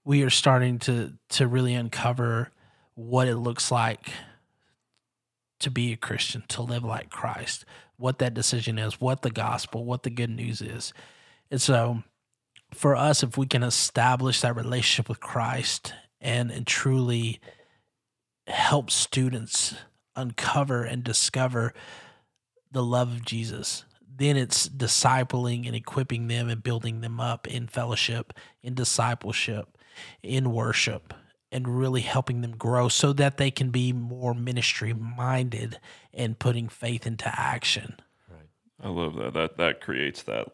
[0.05, 2.51] we are starting to to really uncover
[2.93, 4.09] what it looks like
[5.59, 7.65] to be a Christian, to live like Christ,
[7.97, 10.93] what that decision is, what the gospel, what the good news is.
[11.51, 12.03] And so
[12.73, 17.41] for us, if we can establish that relationship with Christ and, and truly
[18.47, 19.75] help students
[20.15, 21.73] uncover and discover
[22.71, 23.85] the love of Jesus,
[24.17, 29.77] then it's discipling and equipping them and building them up in fellowship, in discipleship,
[30.23, 31.13] in worship,
[31.51, 35.79] and really helping them grow so that they can be more ministry minded
[36.13, 37.95] and putting faith into action.
[38.29, 38.49] Right.
[38.83, 39.33] I love that.
[39.33, 40.47] That that creates that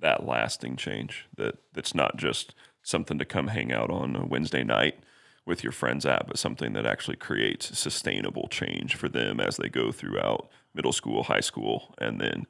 [0.00, 4.64] that lasting change that that's not just something to come hang out on a Wednesday
[4.64, 4.98] night
[5.44, 9.68] with your friends at, but something that actually creates sustainable change for them as they
[9.68, 12.46] go throughout middle school, high school, and then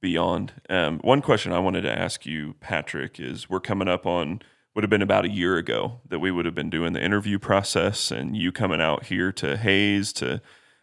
[0.00, 0.52] beyond.
[0.70, 4.40] Um, one question I wanted to ask you, Patrick, is we're coming up on
[4.74, 7.36] would have been about a year ago that we would have been doing the interview
[7.36, 10.40] process and you coming out here to Hays to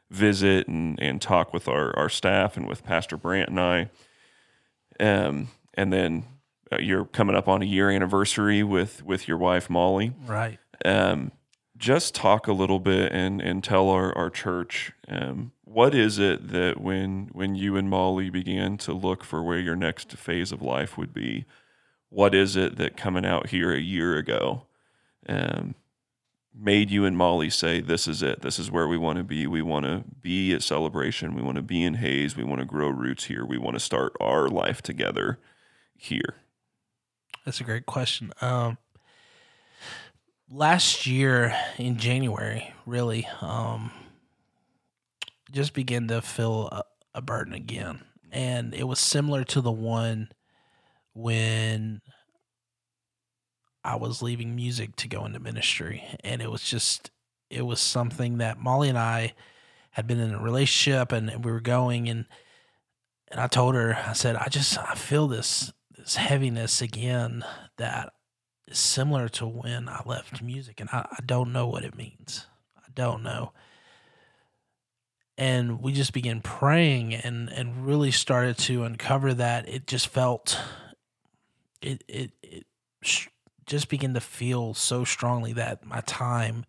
[0.10, 3.90] visit and, and talk with our, our staff and with Pastor Brant and I.
[5.00, 6.26] Um, and then
[6.74, 10.14] uh, you're coming up on a year anniversary with with your wife Molly.
[10.26, 10.60] Right.
[10.84, 11.32] Um,
[11.78, 16.50] just talk a little bit and and tell our our church um, what is it
[16.50, 20.62] that when when you and Molly began to look for where your next phase of
[20.62, 21.46] life would be,
[22.10, 24.64] what is it that coming out here a year ago
[25.28, 25.76] um,
[26.58, 28.42] made you and Molly say, This is it.
[28.42, 29.48] This is where we want to be.
[29.48, 31.36] We want to be at Celebration.
[31.36, 32.38] We want to be in Hays.
[32.38, 33.46] We want to grow roots here.
[33.46, 35.40] We want to start our life together
[35.98, 36.36] here?
[37.44, 38.32] That's a great question.
[38.42, 38.78] Um,
[40.50, 43.92] last year in January, really, um,
[45.52, 46.84] just began to feel a,
[47.14, 48.04] a burden again.
[48.32, 50.30] And it was similar to the one
[51.14, 52.02] when
[53.84, 56.04] I was leaving music to go into ministry.
[56.24, 57.12] And it was just,
[57.50, 59.34] it was something that Molly and I
[59.92, 62.26] had been in a relationship and, and we were going and,
[63.30, 67.44] and I told her, I said, I just, I feel this this heaviness again
[67.78, 68.14] that
[68.68, 72.48] is similar to when I left music, and I, I don't know what it means.
[72.78, 73.52] I don't know.
[75.38, 80.60] And we just began praying and and really started to uncover that it just felt
[81.82, 82.66] it it it
[83.66, 86.66] just began to feel so strongly that my time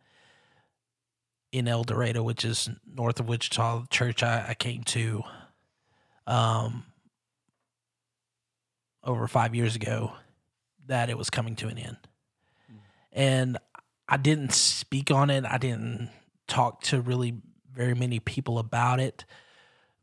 [1.53, 5.22] in El Dorado, which is north of Wichita, the church I, I came to
[6.26, 6.84] um,
[9.05, 10.12] over five years ago,
[10.87, 11.97] that it was coming to an end.
[12.70, 12.76] Mm.
[13.12, 13.59] And
[14.09, 15.45] I didn't speak on it.
[15.45, 16.11] I didn't
[16.47, 17.41] talk to really
[17.72, 19.24] very many people about it.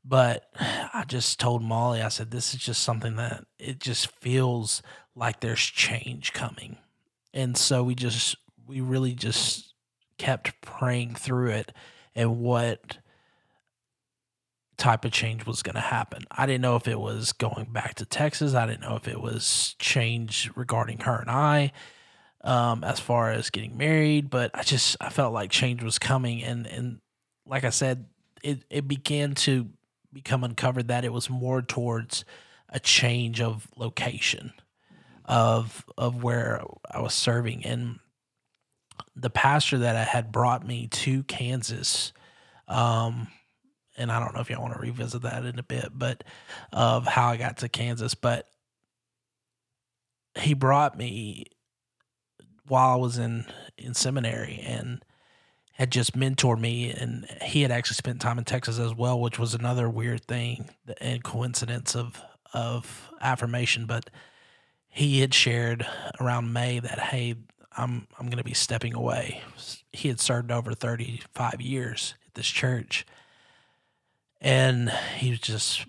[0.06, 4.82] But I just told Molly, I said, this is just something that it just feels
[5.16, 6.78] like there's change coming.
[7.34, 8.36] And so we just,
[8.68, 9.74] we really just
[10.18, 11.72] kept praying through it
[12.16, 12.98] and what
[14.84, 16.26] type of change was going to happen.
[16.30, 18.54] I didn't know if it was going back to Texas.
[18.54, 21.72] I didn't know if it was change regarding her and I
[22.44, 26.44] um, as far as getting married, but I just I felt like change was coming
[26.44, 27.00] and and
[27.48, 28.08] like I said,
[28.44, 29.70] it it began to
[30.12, 32.26] become uncovered that it was more towards
[32.68, 34.52] a change of location
[35.24, 36.62] of of where
[36.92, 38.00] I was serving and
[39.16, 42.12] the pastor that I had brought me to Kansas
[42.68, 43.30] um
[43.98, 46.24] and I don't know if y'all want to revisit that in a bit, but
[46.72, 48.16] of how I got to Kansas.
[48.16, 48.48] But
[50.36, 51.46] he brought me
[52.68, 53.46] while I was in
[53.78, 55.04] in seminary and
[55.74, 59.40] had just mentored me and he had actually spent time in Texas as well, which
[59.40, 60.70] was another weird thing
[61.02, 62.22] and coincidence of
[62.54, 63.86] of affirmation.
[63.86, 64.10] But
[64.88, 65.86] he had shared
[66.20, 67.36] around May that hey,
[67.76, 69.42] I'm I'm gonna be stepping away.
[69.92, 73.06] He had served over thirty five years at this church
[74.44, 75.86] and he was just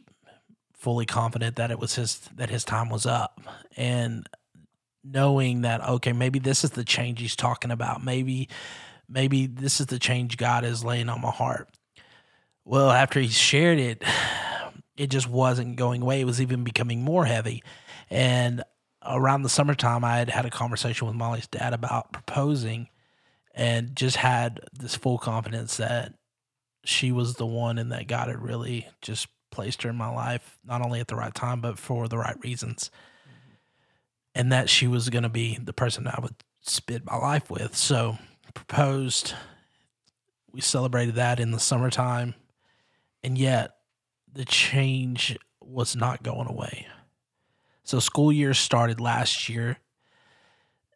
[0.72, 3.40] fully confident that it was his that his time was up.
[3.76, 4.26] And
[5.02, 8.04] knowing that okay maybe this is the change he's talking about.
[8.04, 8.48] Maybe
[9.08, 11.68] maybe this is the change God is laying on my heart.
[12.64, 14.02] Well after he shared it
[14.96, 16.20] it just wasn't going away.
[16.20, 17.64] It was even becoming more heavy.
[18.08, 18.62] And
[19.04, 22.88] around the summertime I had had a conversation with Molly's dad about proposing
[23.54, 26.14] and just had this full confidence that
[26.84, 30.58] she was the one and that God had really just placed her in my life,
[30.64, 32.90] not only at the right time, but for the right reasons.
[33.26, 33.50] Mm-hmm.
[34.34, 37.76] And that she was going to be the person I would spend my life with.
[37.76, 38.18] So
[38.54, 39.34] proposed.
[40.52, 42.34] We celebrated that in the summertime.
[43.22, 43.76] And yet
[44.32, 46.86] the change was not going away.
[47.82, 49.78] So school year started last year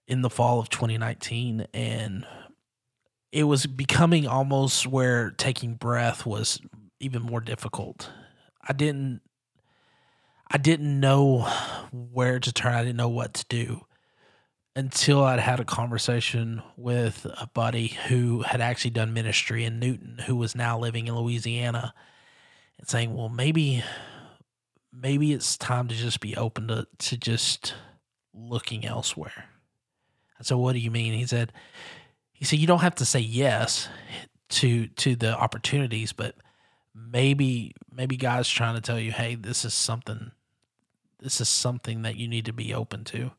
[0.07, 2.27] in the fall of 2019 and
[3.33, 6.61] it was becoming almost where taking breath was
[7.01, 8.11] even more difficult.
[8.67, 9.21] I didn't
[10.51, 11.43] I didn't know
[11.93, 12.75] where to turn.
[12.75, 13.83] I didn't know what to do
[14.75, 20.21] until I'd had a conversation with a buddy who had actually done ministry in Newton,
[20.27, 21.93] who was now living in Louisiana,
[22.79, 23.85] and saying, "Well, maybe,
[24.91, 27.75] maybe it's time to just be open to to just
[28.33, 29.51] looking elsewhere."
[30.41, 31.53] I said, "What do you mean?" He said,
[32.39, 33.89] he said you don't have to say yes
[34.51, 36.37] to to the opportunities, but
[36.95, 40.31] maybe maybe God's trying to tell you, hey, this is something
[41.19, 43.33] this is something that you need to be open to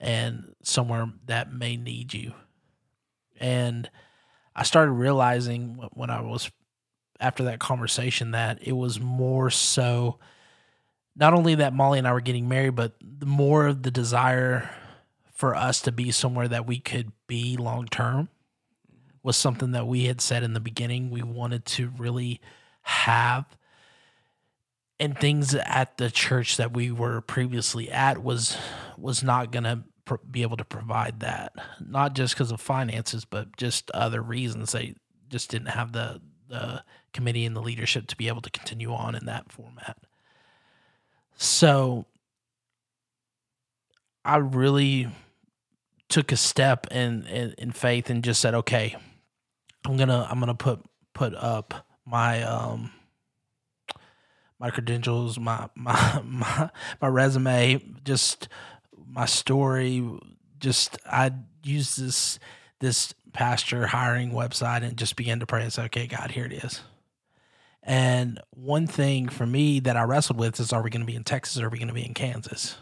[0.00, 2.32] and somewhere that may need you.
[3.38, 3.90] And
[4.56, 6.50] I started realizing when I was
[7.20, 10.18] after that conversation that it was more so
[11.14, 14.70] not only that Molly and I were getting married, but more of the desire
[15.34, 18.30] for us to be somewhere that we could be long term
[19.28, 21.10] was something that we had said in the beginning.
[21.10, 22.40] We wanted to really
[22.80, 23.44] have
[24.98, 28.56] and things at the church that we were previously at was
[28.96, 31.52] was not going to pr- be able to provide that.
[31.78, 34.72] Not just because of finances but just other reasons.
[34.72, 34.94] They
[35.28, 39.14] just didn't have the the committee and the leadership to be able to continue on
[39.14, 39.98] in that format.
[41.36, 42.06] So
[44.24, 45.08] i really
[46.08, 48.96] took a step in, in, in faith and just said okay
[49.88, 50.84] I'm gonna I'm gonna put
[51.14, 52.92] put up my um
[54.58, 56.70] my credentials, my my my,
[57.00, 58.48] my resume, just
[59.06, 60.06] my story.
[60.58, 61.32] Just I
[61.64, 62.38] use this
[62.80, 66.52] this pastor hiring website and just began to pray and say, okay, God, here it
[66.52, 66.82] is.
[67.82, 71.16] And one thing for me that I wrestled with is, are we going to be
[71.16, 72.76] in Texas or are we going to be in Kansas?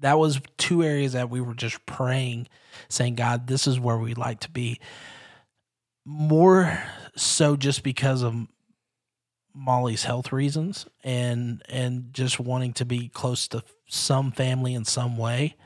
[0.00, 2.48] That was two areas that we were just praying,
[2.88, 4.78] saying, God, this is where we'd like to be
[6.10, 6.82] more
[7.16, 8.34] so just because of
[9.54, 15.16] Molly's health reasons and and just wanting to be close to some family in some
[15.16, 15.56] way.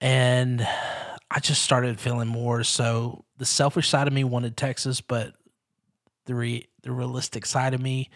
[0.00, 0.66] and
[1.30, 2.62] I just started feeling more.
[2.62, 5.32] So the selfish side of me wanted Texas, but
[6.26, 8.10] the re, the realistic side of me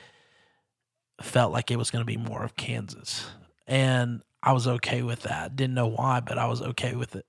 [1.22, 3.26] felt like it was going to be more of Kansas,
[3.66, 5.56] and I was okay with that.
[5.56, 7.26] Didn't know why, but I was okay with it.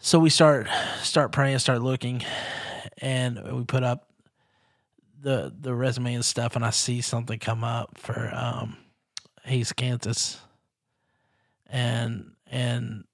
[0.00, 0.68] So we start
[1.02, 2.22] start praying, start looking,
[2.98, 4.08] and we put up
[5.20, 8.76] the the resume and stuff, and I see something come up for um,
[9.76, 10.38] Kansas,
[11.66, 13.04] and and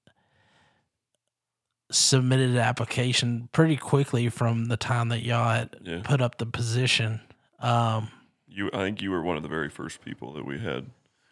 [1.91, 6.01] submitted an application pretty quickly from the time that y'all had Yeah.
[6.03, 7.21] put up the position.
[7.59, 8.09] Um,
[8.47, 10.87] You, I think you were one of the very first people that we had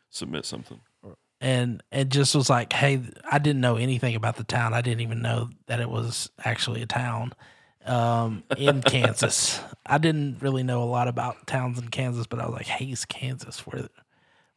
[0.10, 0.80] submit something.
[1.44, 4.74] And it just was like, hey, I didn't know anything about the town.
[4.74, 7.34] I didn't even know that it was actually a town
[7.86, 9.60] um, in Kansas.
[9.86, 13.04] I didn't really know a lot about towns in Kansas, but I was like, Hays,
[13.04, 13.90] Kansas, where,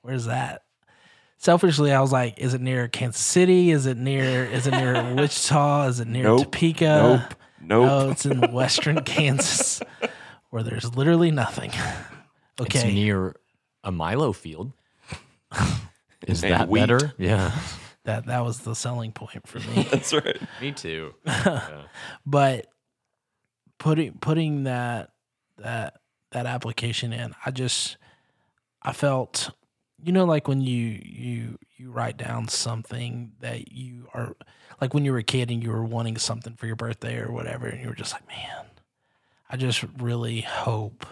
[0.03, 0.63] where's that?
[1.39, 3.73] Selfishly, I was like, is it near Kansas City?
[3.73, 4.45] Is it near?
[4.45, 5.89] Is it near Wichita?
[5.89, 6.45] Is it near Nope.
[6.45, 6.85] Topeka?
[6.85, 7.35] Nope.
[7.61, 7.87] Nope.
[7.89, 9.83] No, it's in western Kansas,
[10.51, 11.73] where there's literally nothing.
[12.61, 13.35] It's Okay, near
[13.83, 14.73] a Milo field.
[16.27, 16.81] Is And that wheat.
[16.81, 17.13] better?
[17.19, 17.53] Yeah.
[18.05, 19.83] that that was the selling point for me.
[19.91, 20.39] That's right.
[20.61, 21.15] Me too.
[22.27, 22.67] but
[23.79, 25.11] putting putting that
[25.59, 25.95] that
[26.33, 27.97] that application in i just
[28.83, 29.51] i felt
[30.03, 34.35] you know like when you you you write down something that you are
[34.81, 37.31] like when you were a kid and you were wanting something for your birthday or
[37.31, 38.67] whatever and you were just like man
[39.51, 41.05] i just really hope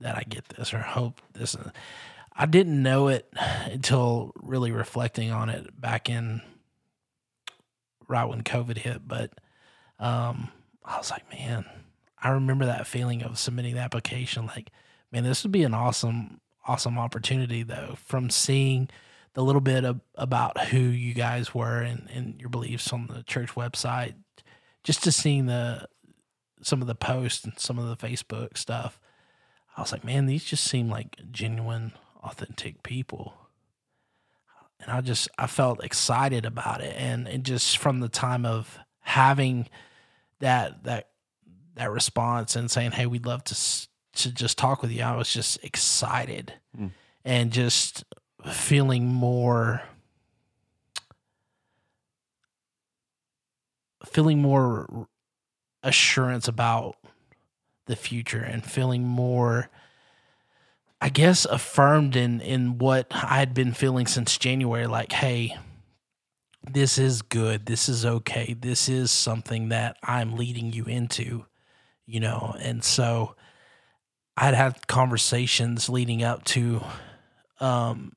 [0.00, 1.56] that i get this or hope this
[2.38, 3.30] i didn't know it
[3.66, 6.40] until really reflecting on it back in
[8.08, 9.32] right when covid hit but
[10.00, 10.50] um,
[10.84, 11.66] I was like, man,
[12.20, 14.46] I remember that feeling of submitting the application.
[14.46, 14.70] Like,
[15.12, 17.96] man, this would be an awesome, awesome opportunity though.
[18.04, 18.88] From seeing
[19.34, 23.22] the little bit of, about who you guys were and, and your beliefs on the
[23.22, 24.14] church website,
[24.82, 25.86] just to seeing the
[26.60, 28.98] some of the posts and some of the Facebook stuff,
[29.76, 33.34] I was like, man, these just seem like genuine, authentic people.
[34.80, 38.78] And I just I felt excited about it, and and just from the time of
[39.00, 39.68] having
[40.38, 41.10] that that
[41.74, 43.56] that response and saying, "Hey, we'd love to
[44.14, 46.92] to just talk with you," I was just excited Mm.
[47.24, 48.04] and just
[48.46, 49.82] feeling more
[54.06, 55.08] feeling more
[55.82, 56.96] assurance about
[57.86, 59.70] the future and feeling more
[61.00, 65.56] I guess affirmed in in what I had been feeling since January like hey
[66.70, 67.64] this is good.
[67.64, 68.54] This is okay.
[68.58, 71.46] This is something that I'm leading you into
[72.08, 72.56] you know?
[72.58, 73.36] And so
[74.36, 76.82] I'd had conversations leading up to
[77.60, 78.12] um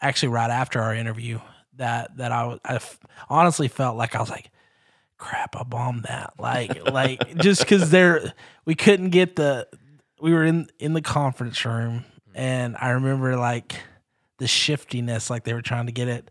[0.00, 1.40] actually right after our interview
[1.76, 2.78] that that I, I
[3.28, 4.50] honestly felt like I was like
[5.16, 6.34] crap I bombed that.
[6.38, 8.32] Like like just cuz there
[8.64, 9.66] we couldn't get the
[10.20, 12.38] we were in in the conference room mm-hmm.
[12.38, 13.80] and I remember like
[14.38, 16.30] the shiftiness like they were trying to get it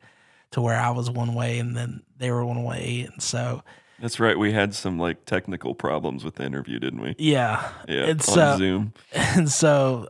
[0.51, 3.63] to where I was one way and then they were one way and so
[3.99, 4.37] That's right.
[4.37, 7.15] We had some like technical problems with the interview, didn't we?
[7.17, 8.05] yeah Yeah.
[8.05, 8.93] and on so Zoom.
[9.11, 10.09] and so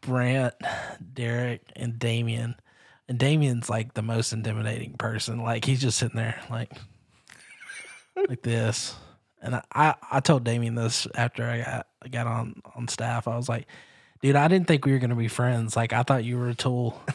[0.00, 0.54] Brant,
[1.14, 2.56] Derek, and Damien,
[3.08, 5.42] and Damien's like the most intimidating person.
[5.42, 6.72] Like he's just sitting there like
[8.28, 8.94] like this.
[9.40, 13.28] And I, I, told Damien this after I got got on on staff.
[13.28, 13.66] I was like,
[14.22, 15.76] dude, I didn't think we were gonna be friends.
[15.76, 17.00] Like I thought you were a tool.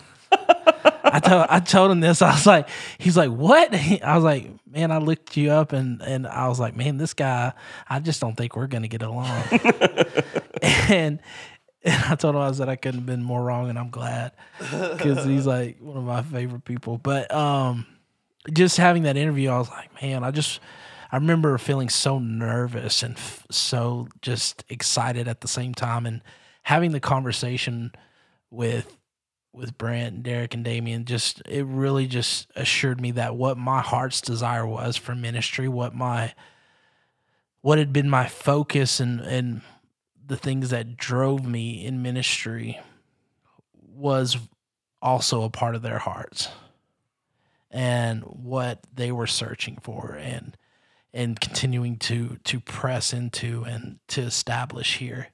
[1.03, 2.21] I told I told him this.
[2.21, 3.73] I was like, he's like, what?
[3.73, 7.13] I was like, man, I looked you up and and I was like, man, this
[7.13, 7.53] guy,
[7.87, 9.43] I just don't think we're gonna get along.
[10.61, 11.19] and
[11.83, 14.33] and I told him I said I couldn't have been more wrong, and I'm glad
[14.59, 16.97] because he's like one of my favorite people.
[16.97, 17.85] But um,
[18.51, 20.59] just having that interview, I was like, man, I just
[21.11, 26.21] I remember feeling so nervous and f- so just excited at the same time, and
[26.63, 27.91] having the conversation
[28.49, 28.97] with
[29.53, 34.21] with Brant Derek and Damien, just it really just assured me that what my heart's
[34.21, 36.33] desire was for ministry, what my
[37.61, 39.61] what had been my focus and and
[40.25, 42.79] the things that drove me in ministry
[43.73, 44.37] was
[45.01, 46.49] also a part of their hearts
[47.71, 50.57] and what they were searching for and
[51.13, 55.27] and continuing to to press into and to establish here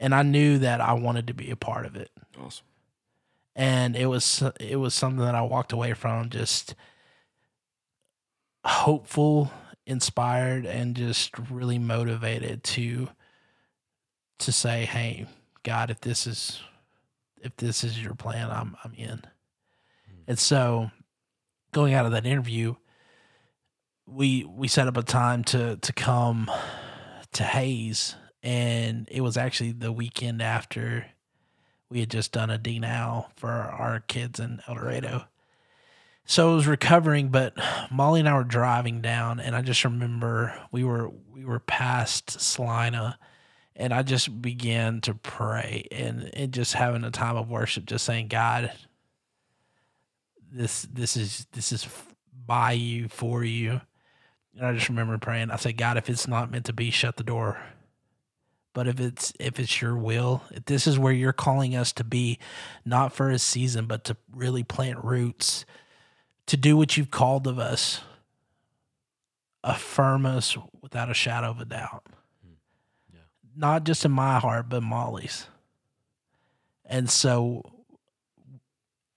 [0.00, 2.10] and i knew that i wanted to be a part of it
[2.40, 2.64] Awesome.
[3.54, 6.74] and it was it was something that I walked away from just
[8.64, 9.50] hopeful,
[9.86, 13.08] inspired, and just really motivated to
[14.38, 15.26] to say, "Hey,
[15.62, 16.60] God, if this is
[17.42, 20.22] if this is your plan, I'm I'm in." Hmm.
[20.28, 20.90] And so,
[21.72, 22.76] going out of that interview,
[24.12, 26.50] we we set up a time to to come
[27.32, 31.06] to Hays, and it was actually the weekend after
[31.88, 35.24] we had just done a D now for our kids in El Dorado.
[36.24, 37.54] So I was recovering, but
[37.90, 42.40] Molly and I were driving down, and I just remember we were we were past
[42.40, 43.18] Salina,
[43.74, 48.04] and I just began to pray and, and just having a time of worship, just
[48.04, 48.70] saying, God,
[50.52, 51.88] this this is this is
[52.46, 53.80] by you for you.
[54.56, 55.50] And I just remember praying.
[55.50, 57.60] I said, God, if it's not meant to be, shut the door.
[58.72, 62.04] But if it's if it's your will, if this is where you're calling us to
[62.04, 62.38] be,
[62.84, 65.64] not for a season, but to really plant roots,
[66.46, 68.00] to do what you've called of us,
[69.64, 72.06] affirm us without a shadow of a doubt.
[72.44, 72.52] Hmm.
[73.12, 73.20] Yeah.
[73.56, 75.48] Not just in my heart, but Molly's.
[76.84, 77.62] And so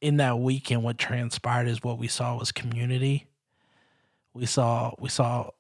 [0.02, 3.28] in that weekend, what transpired is what we saw was community.
[4.34, 5.52] We saw we saw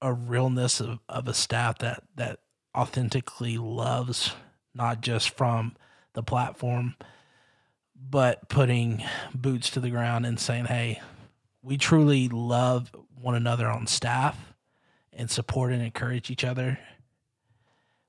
[0.00, 2.40] a realness of, of a staff that that
[2.76, 4.32] authentically loves
[4.74, 5.76] not just from
[6.14, 6.96] the platform,
[7.94, 9.02] but putting
[9.34, 11.00] boots to the ground and saying, "Hey,
[11.62, 14.54] we truly love one another on staff
[15.12, 16.78] and support and encourage each other,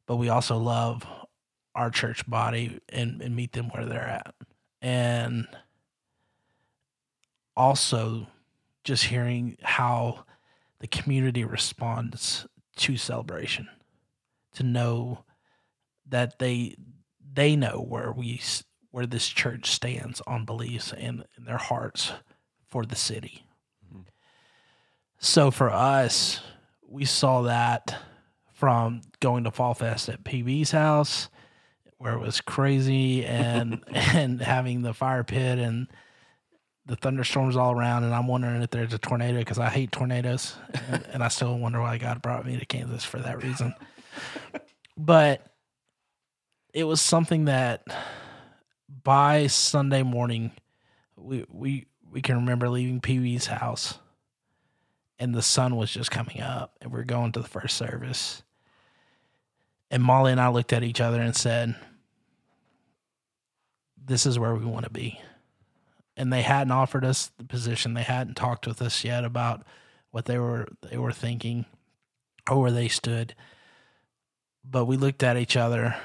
[0.08, 1.06] but we also love
[1.76, 4.34] our church body and, and meet them where they're at."
[4.84, 5.48] and
[7.56, 8.28] also
[8.84, 10.26] just hearing how
[10.80, 12.46] the community responds
[12.76, 13.68] to celebration
[14.54, 15.24] to know
[16.08, 16.76] that they
[17.34, 18.40] they know where we
[18.92, 22.14] where this church stands on beliefs and in their hearts
[22.68, 23.46] for the city.
[23.88, 24.02] Mm-hmm.
[25.18, 26.42] So for us,
[26.88, 27.96] we saw that
[28.52, 31.30] from going to Fall Fest at PB's house
[31.98, 35.88] where it was crazy and and having the fire pit and
[36.86, 40.56] the thunderstorms all around and I'm wondering if there's a tornado because I hate tornadoes
[40.90, 43.74] and, and, I still wonder why God brought me to Kansas for that reason.
[44.98, 45.46] but
[46.74, 47.86] it was something that
[49.04, 50.52] by Sunday morning
[51.16, 53.98] we we we can remember leaving Pee Wee's house
[55.20, 58.44] and the sun was just coming up and we are going to the first service.
[59.90, 61.76] And Molly and I looked at each other and said,
[64.06, 65.22] this is where we want to be.
[66.16, 67.94] And they hadn't offered us the position.
[67.94, 69.64] They hadn't talked with us yet about
[70.12, 71.66] what they were they were thinking
[72.50, 73.34] or where they stood.
[74.64, 75.96] But we looked at each other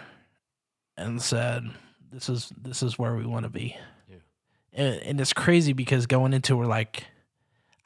[0.96, 1.64] and said,
[2.10, 3.76] "This is this is where we want to be."
[4.08, 4.16] Yeah.
[4.72, 7.04] And, and it's crazy because going into we're like,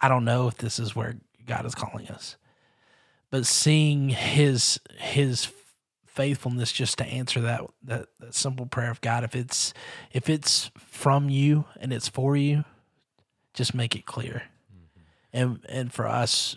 [0.00, 2.36] I don't know if this is where God is calling us,
[3.30, 5.50] but seeing His His
[6.12, 9.24] faithfulness just to answer that, that that simple prayer of God.
[9.24, 9.72] If it's
[10.12, 12.64] if it's from you and it's for you,
[13.54, 14.42] just make it clear.
[14.70, 15.00] Mm-hmm.
[15.32, 16.56] And and for us,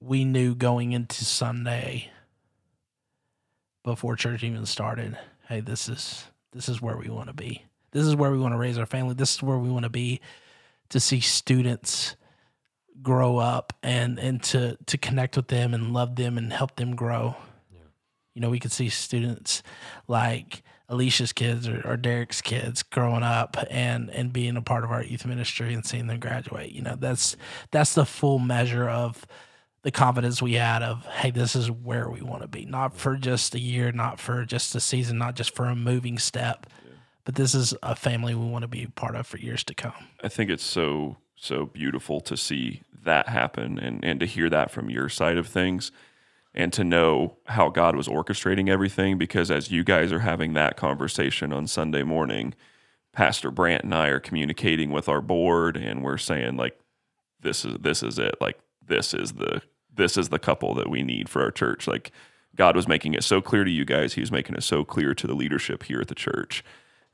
[0.00, 2.10] we knew going into Sunday
[3.82, 5.16] before church even started,
[5.48, 7.64] hey, this is this is where we want to be.
[7.92, 9.14] This is where we want to raise our family.
[9.14, 10.20] This is where we want to be
[10.90, 12.16] to see students
[13.02, 16.94] grow up and and to to connect with them and love them and help them
[16.94, 17.36] grow.
[18.34, 19.62] You know, we could see students
[20.08, 24.90] like Alicia's kids or, or, Derek's kids growing up and and being a part of
[24.90, 26.72] our youth ministry and seeing them graduate.
[26.72, 27.36] You know, that's
[27.70, 29.26] that's the full measure of
[29.82, 32.66] the confidence we had of hey, this is where we want to be.
[32.66, 36.18] Not for just a year, not for just a season, not just for a moving
[36.18, 36.66] step,
[37.24, 40.08] but this is a family we want to be part of for years to come.
[40.22, 44.70] I think it's so so beautiful to see that happen and and to hear that
[44.70, 45.92] from your side of things
[46.54, 49.18] and to know how God was orchestrating everything.
[49.18, 52.54] Because as you guys are having that conversation on Sunday morning,
[53.12, 56.78] Pastor Brant and I are communicating with our board, and we're saying like,
[57.40, 58.36] "This is this is it.
[58.40, 59.62] Like this is the
[59.92, 62.12] this is the couple that we need for our church." Like
[62.56, 64.14] God was making it so clear to you guys.
[64.14, 66.64] He was making it so clear to the leadership here at the church.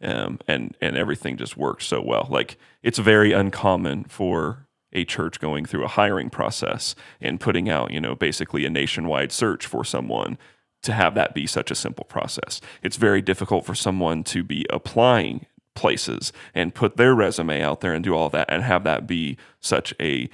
[0.03, 2.27] Um, and and everything just worked so well.
[2.31, 7.91] Like it's very uncommon for a church going through a hiring process and putting out,
[7.91, 10.39] you know, basically a nationwide search for someone
[10.83, 12.61] to have that be such a simple process.
[12.83, 17.93] It's very difficult for someone to be applying places and put their resume out there
[17.93, 20.29] and do all that and have that be such a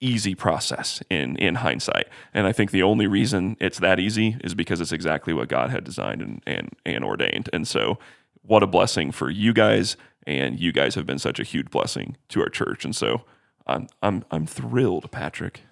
[0.00, 2.06] easy process in in hindsight.
[2.34, 5.70] And I think the only reason it's that easy is because it's exactly what God
[5.70, 7.48] had designed and and, and ordained.
[7.52, 7.98] And so
[8.42, 9.96] what a blessing for you guys
[10.26, 12.84] and you guys have been such a huge blessing to our church.
[12.84, 13.22] And so
[13.66, 15.62] I'm I'm I'm thrilled, Patrick.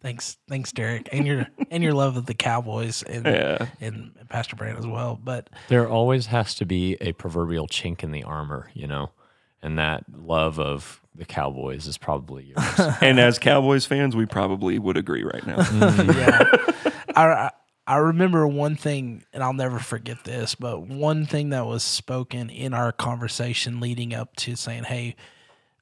[0.00, 3.66] Thanks, thanks, Derek, and your and your love of the Cowboys and yeah.
[3.80, 5.18] and Pastor Brant as well.
[5.22, 9.10] But there always has to be a proverbial chink in the armor, you know.
[9.62, 12.80] and that love of the Cowboys is probably yours.
[13.00, 15.56] and as Cowboys fans, we probably would agree right now.
[15.56, 16.14] Mm.
[16.86, 16.92] yeah.
[17.16, 17.50] I,
[17.86, 22.50] I remember one thing, and I'll never forget this, but one thing that was spoken
[22.50, 25.16] in our conversation leading up to saying, hey,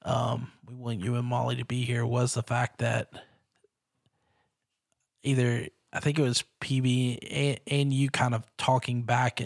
[0.06, 3.12] um, we want you and Molly to be here was the fact that
[5.24, 9.42] either I think it was PB and, and you kind of talking back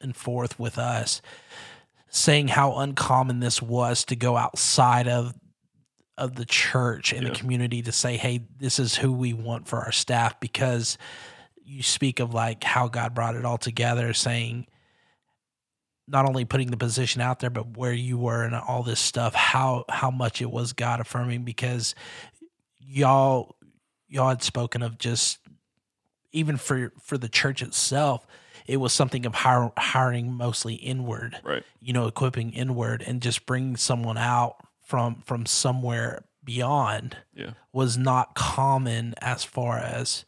[0.00, 1.22] and forth with us,
[2.08, 5.34] saying how uncommon this was to go outside of
[6.18, 7.28] of the church and yeah.
[7.28, 10.98] the community to say, hey, this is who we want for our staff because
[11.64, 14.66] you speak of like how God brought it all together, saying
[16.08, 19.34] not only putting the position out there, but where you were and all this stuff,
[19.34, 21.94] how how much it was God affirming because
[22.80, 23.56] y'all
[24.08, 25.38] y'all had spoken of just
[26.32, 28.26] even for for the church itself,
[28.66, 31.62] it was something of hire, hiring mostly inward, right?
[31.80, 37.50] You know, equipping inward and just bringing someone out from from somewhere beyond yeah.
[37.72, 40.24] was not common as far as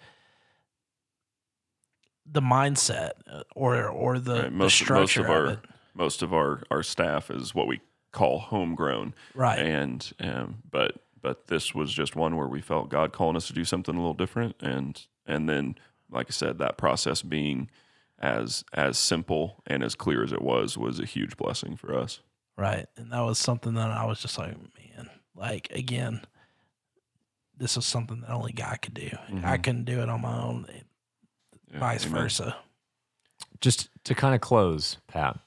[2.30, 4.52] the mindset uh, or or the, right.
[4.52, 5.58] most, the structure most of, our of
[5.94, 7.80] most of our our staff is what we
[8.12, 9.58] call homegrown, right?
[9.58, 13.52] And um, but but this was just one where we felt God calling us to
[13.52, 15.76] do something a little different, and and then
[16.10, 17.70] like I said, that process being
[18.18, 22.20] as as simple and as clear as it was was a huge blessing for us.
[22.56, 26.22] Right, and that was something that I was just like, man, like again,
[27.56, 29.08] this is something that only God could do.
[29.08, 29.44] Mm-hmm.
[29.44, 30.66] I couldn't do it on my own
[31.72, 32.22] yeah, vice amen.
[32.22, 32.56] versa.
[33.60, 35.38] Just to kind of close, Pat,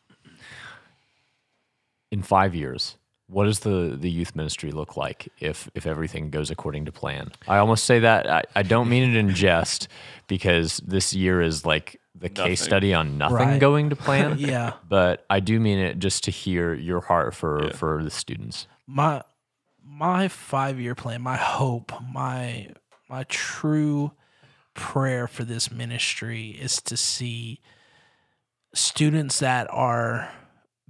[2.14, 2.95] in five years,
[3.27, 7.31] what does the, the youth ministry look like if if everything goes according to plan?
[7.48, 9.88] I almost say that I, I don't mean it in jest
[10.27, 12.45] because this year is like the nothing.
[12.45, 13.60] case study on nothing right.
[13.60, 14.35] going to plan.
[14.38, 14.73] yeah.
[14.88, 17.72] But I do mean it just to hear your heart for yeah.
[17.73, 18.68] for the students.
[18.85, 19.23] My
[19.84, 22.69] my five year plan, my hope, my
[23.10, 24.11] my true
[24.76, 27.60] prayer for this ministry is to see
[28.76, 30.30] students that are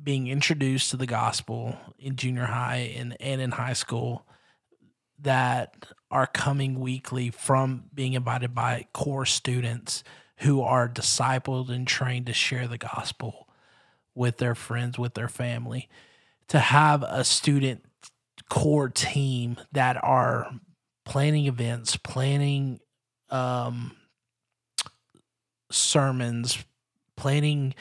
[0.03, 4.27] being introduced to the gospel in junior high and, and in high school
[5.19, 10.03] that are coming weekly from being invited by core students
[10.37, 13.47] who are discipled and trained to share the gospel
[14.13, 15.89] with their friends, with their family.
[16.49, 17.85] To have a student
[18.49, 20.51] core team that are
[21.05, 22.79] planning events, planning
[23.29, 23.95] um,
[25.71, 26.63] sermons,
[27.23, 27.73] planning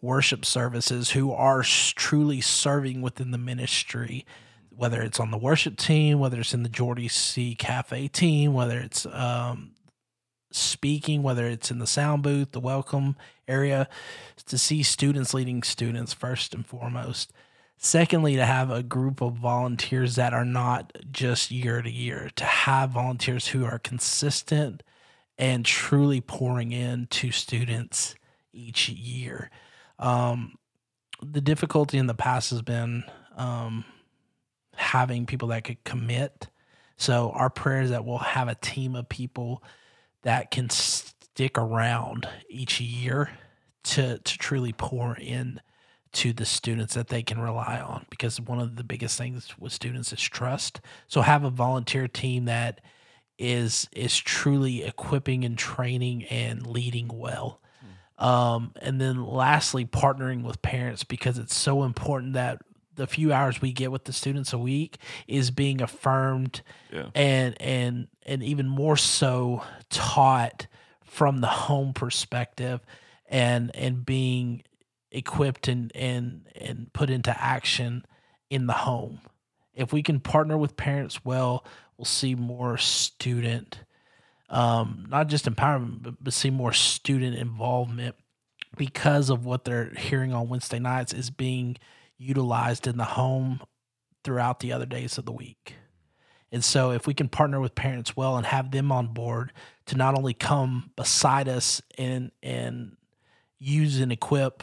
[0.00, 4.24] worship services, who are truly serving within the ministry,
[4.70, 8.78] whether it's on the worship team, whether it's in the Jordy C Cafe team, whether
[8.78, 9.72] it's um,
[10.50, 13.16] speaking, whether it's in the sound booth, the welcome
[13.46, 13.86] area,
[14.46, 17.34] to see students leading students first and foremost.
[17.76, 22.44] Secondly, to have a group of volunteers that are not just year to year, to
[22.44, 24.82] have volunteers who are consistent
[25.36, 28.14] and truly pouring in to students
[28.56, 29.50] each year.
[29.98, 30.56] Um,
[31.22, 33.04] the difficulty in the past has been
[33.36, 33.84] um,
[34.74, 36.48] having people that could commit.
[36.96, 39.62] So our prayer is that we'll have a team of people
[40.22, 43.30] that can stick around each year
[43.84, 45.60] to to truly pour in
[46.12, 49.72] to the students that they can rely on because one of the biggest things with
[49.72, 50.80] students is trust.
[51.08, 52.80] So have a volunteer team that
[53.38, 57.60] is is truly equipping and training and leading well.
[58.18, 62.62] Um, and then lastly, partnering with parents because it's so important that
[62.94, 64.98] the few hours we get with the students a week
[65.28, 67.10] is being affirmed yeah.
[67.14, 70.66] and and and even more so taught
[71.04, 72.80] from the home perspective
[73.28, 74.62] and and being
[75.10, 78.04] equipped and and and put into action
[78.50, 79.20] in the home.
[79.74, 81.64] If we can partner with parents well,
[81.96, 83.80] we'll see more student,
[84.48, 88.14] um, not just empowerment, but, but see more student involvement
[88.76, 91.76] because of what they're hearing on Wednesday nights is being
[92.18, 93.60] utilized in the home
[94.22, 95.74] throughout the other days of the week.
[96.52, 99.52] And so, if we can partner with parents well and have them on board
[99.86, 102.96] to not only come beside us and and
[103.58, 104.62] use and equip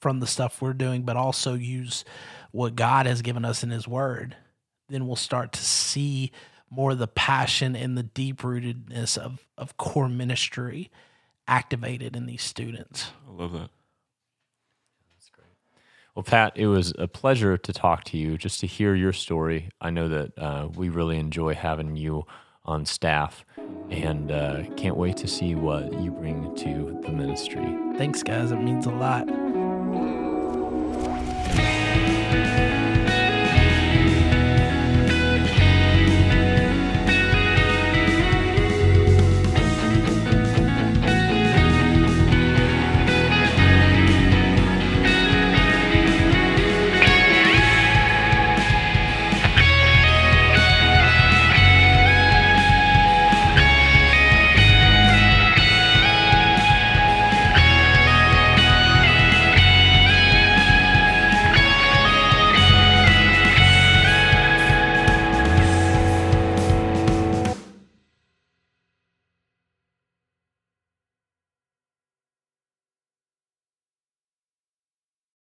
[0.00, 2.04] from the stuff we're doing, but also use
[2.50, 4.36] what God has given us in His Word,
[4.88, 6.32] then we'll start to see
[6.70, 10.90] more of the passion and the deep rootedness of, of core ministry
[11.48, 13.10] activated in these students.
[13.28, 13.70] I love that.
[15.14, 15.46] That's great.
[16.14, 19.70] Well, Pat, it was a pleasure to talk to you, just to hear your story.
[19.80, 22.26] I know that uh, we really enjoy having you
[22.64, 23.44] on staff
[23.90, 27.64] and uh, can't wait to see what you bring to the ministry.
[27.96, 28.50] Thanks, guys.
[28.50, 29.28] It means a lot.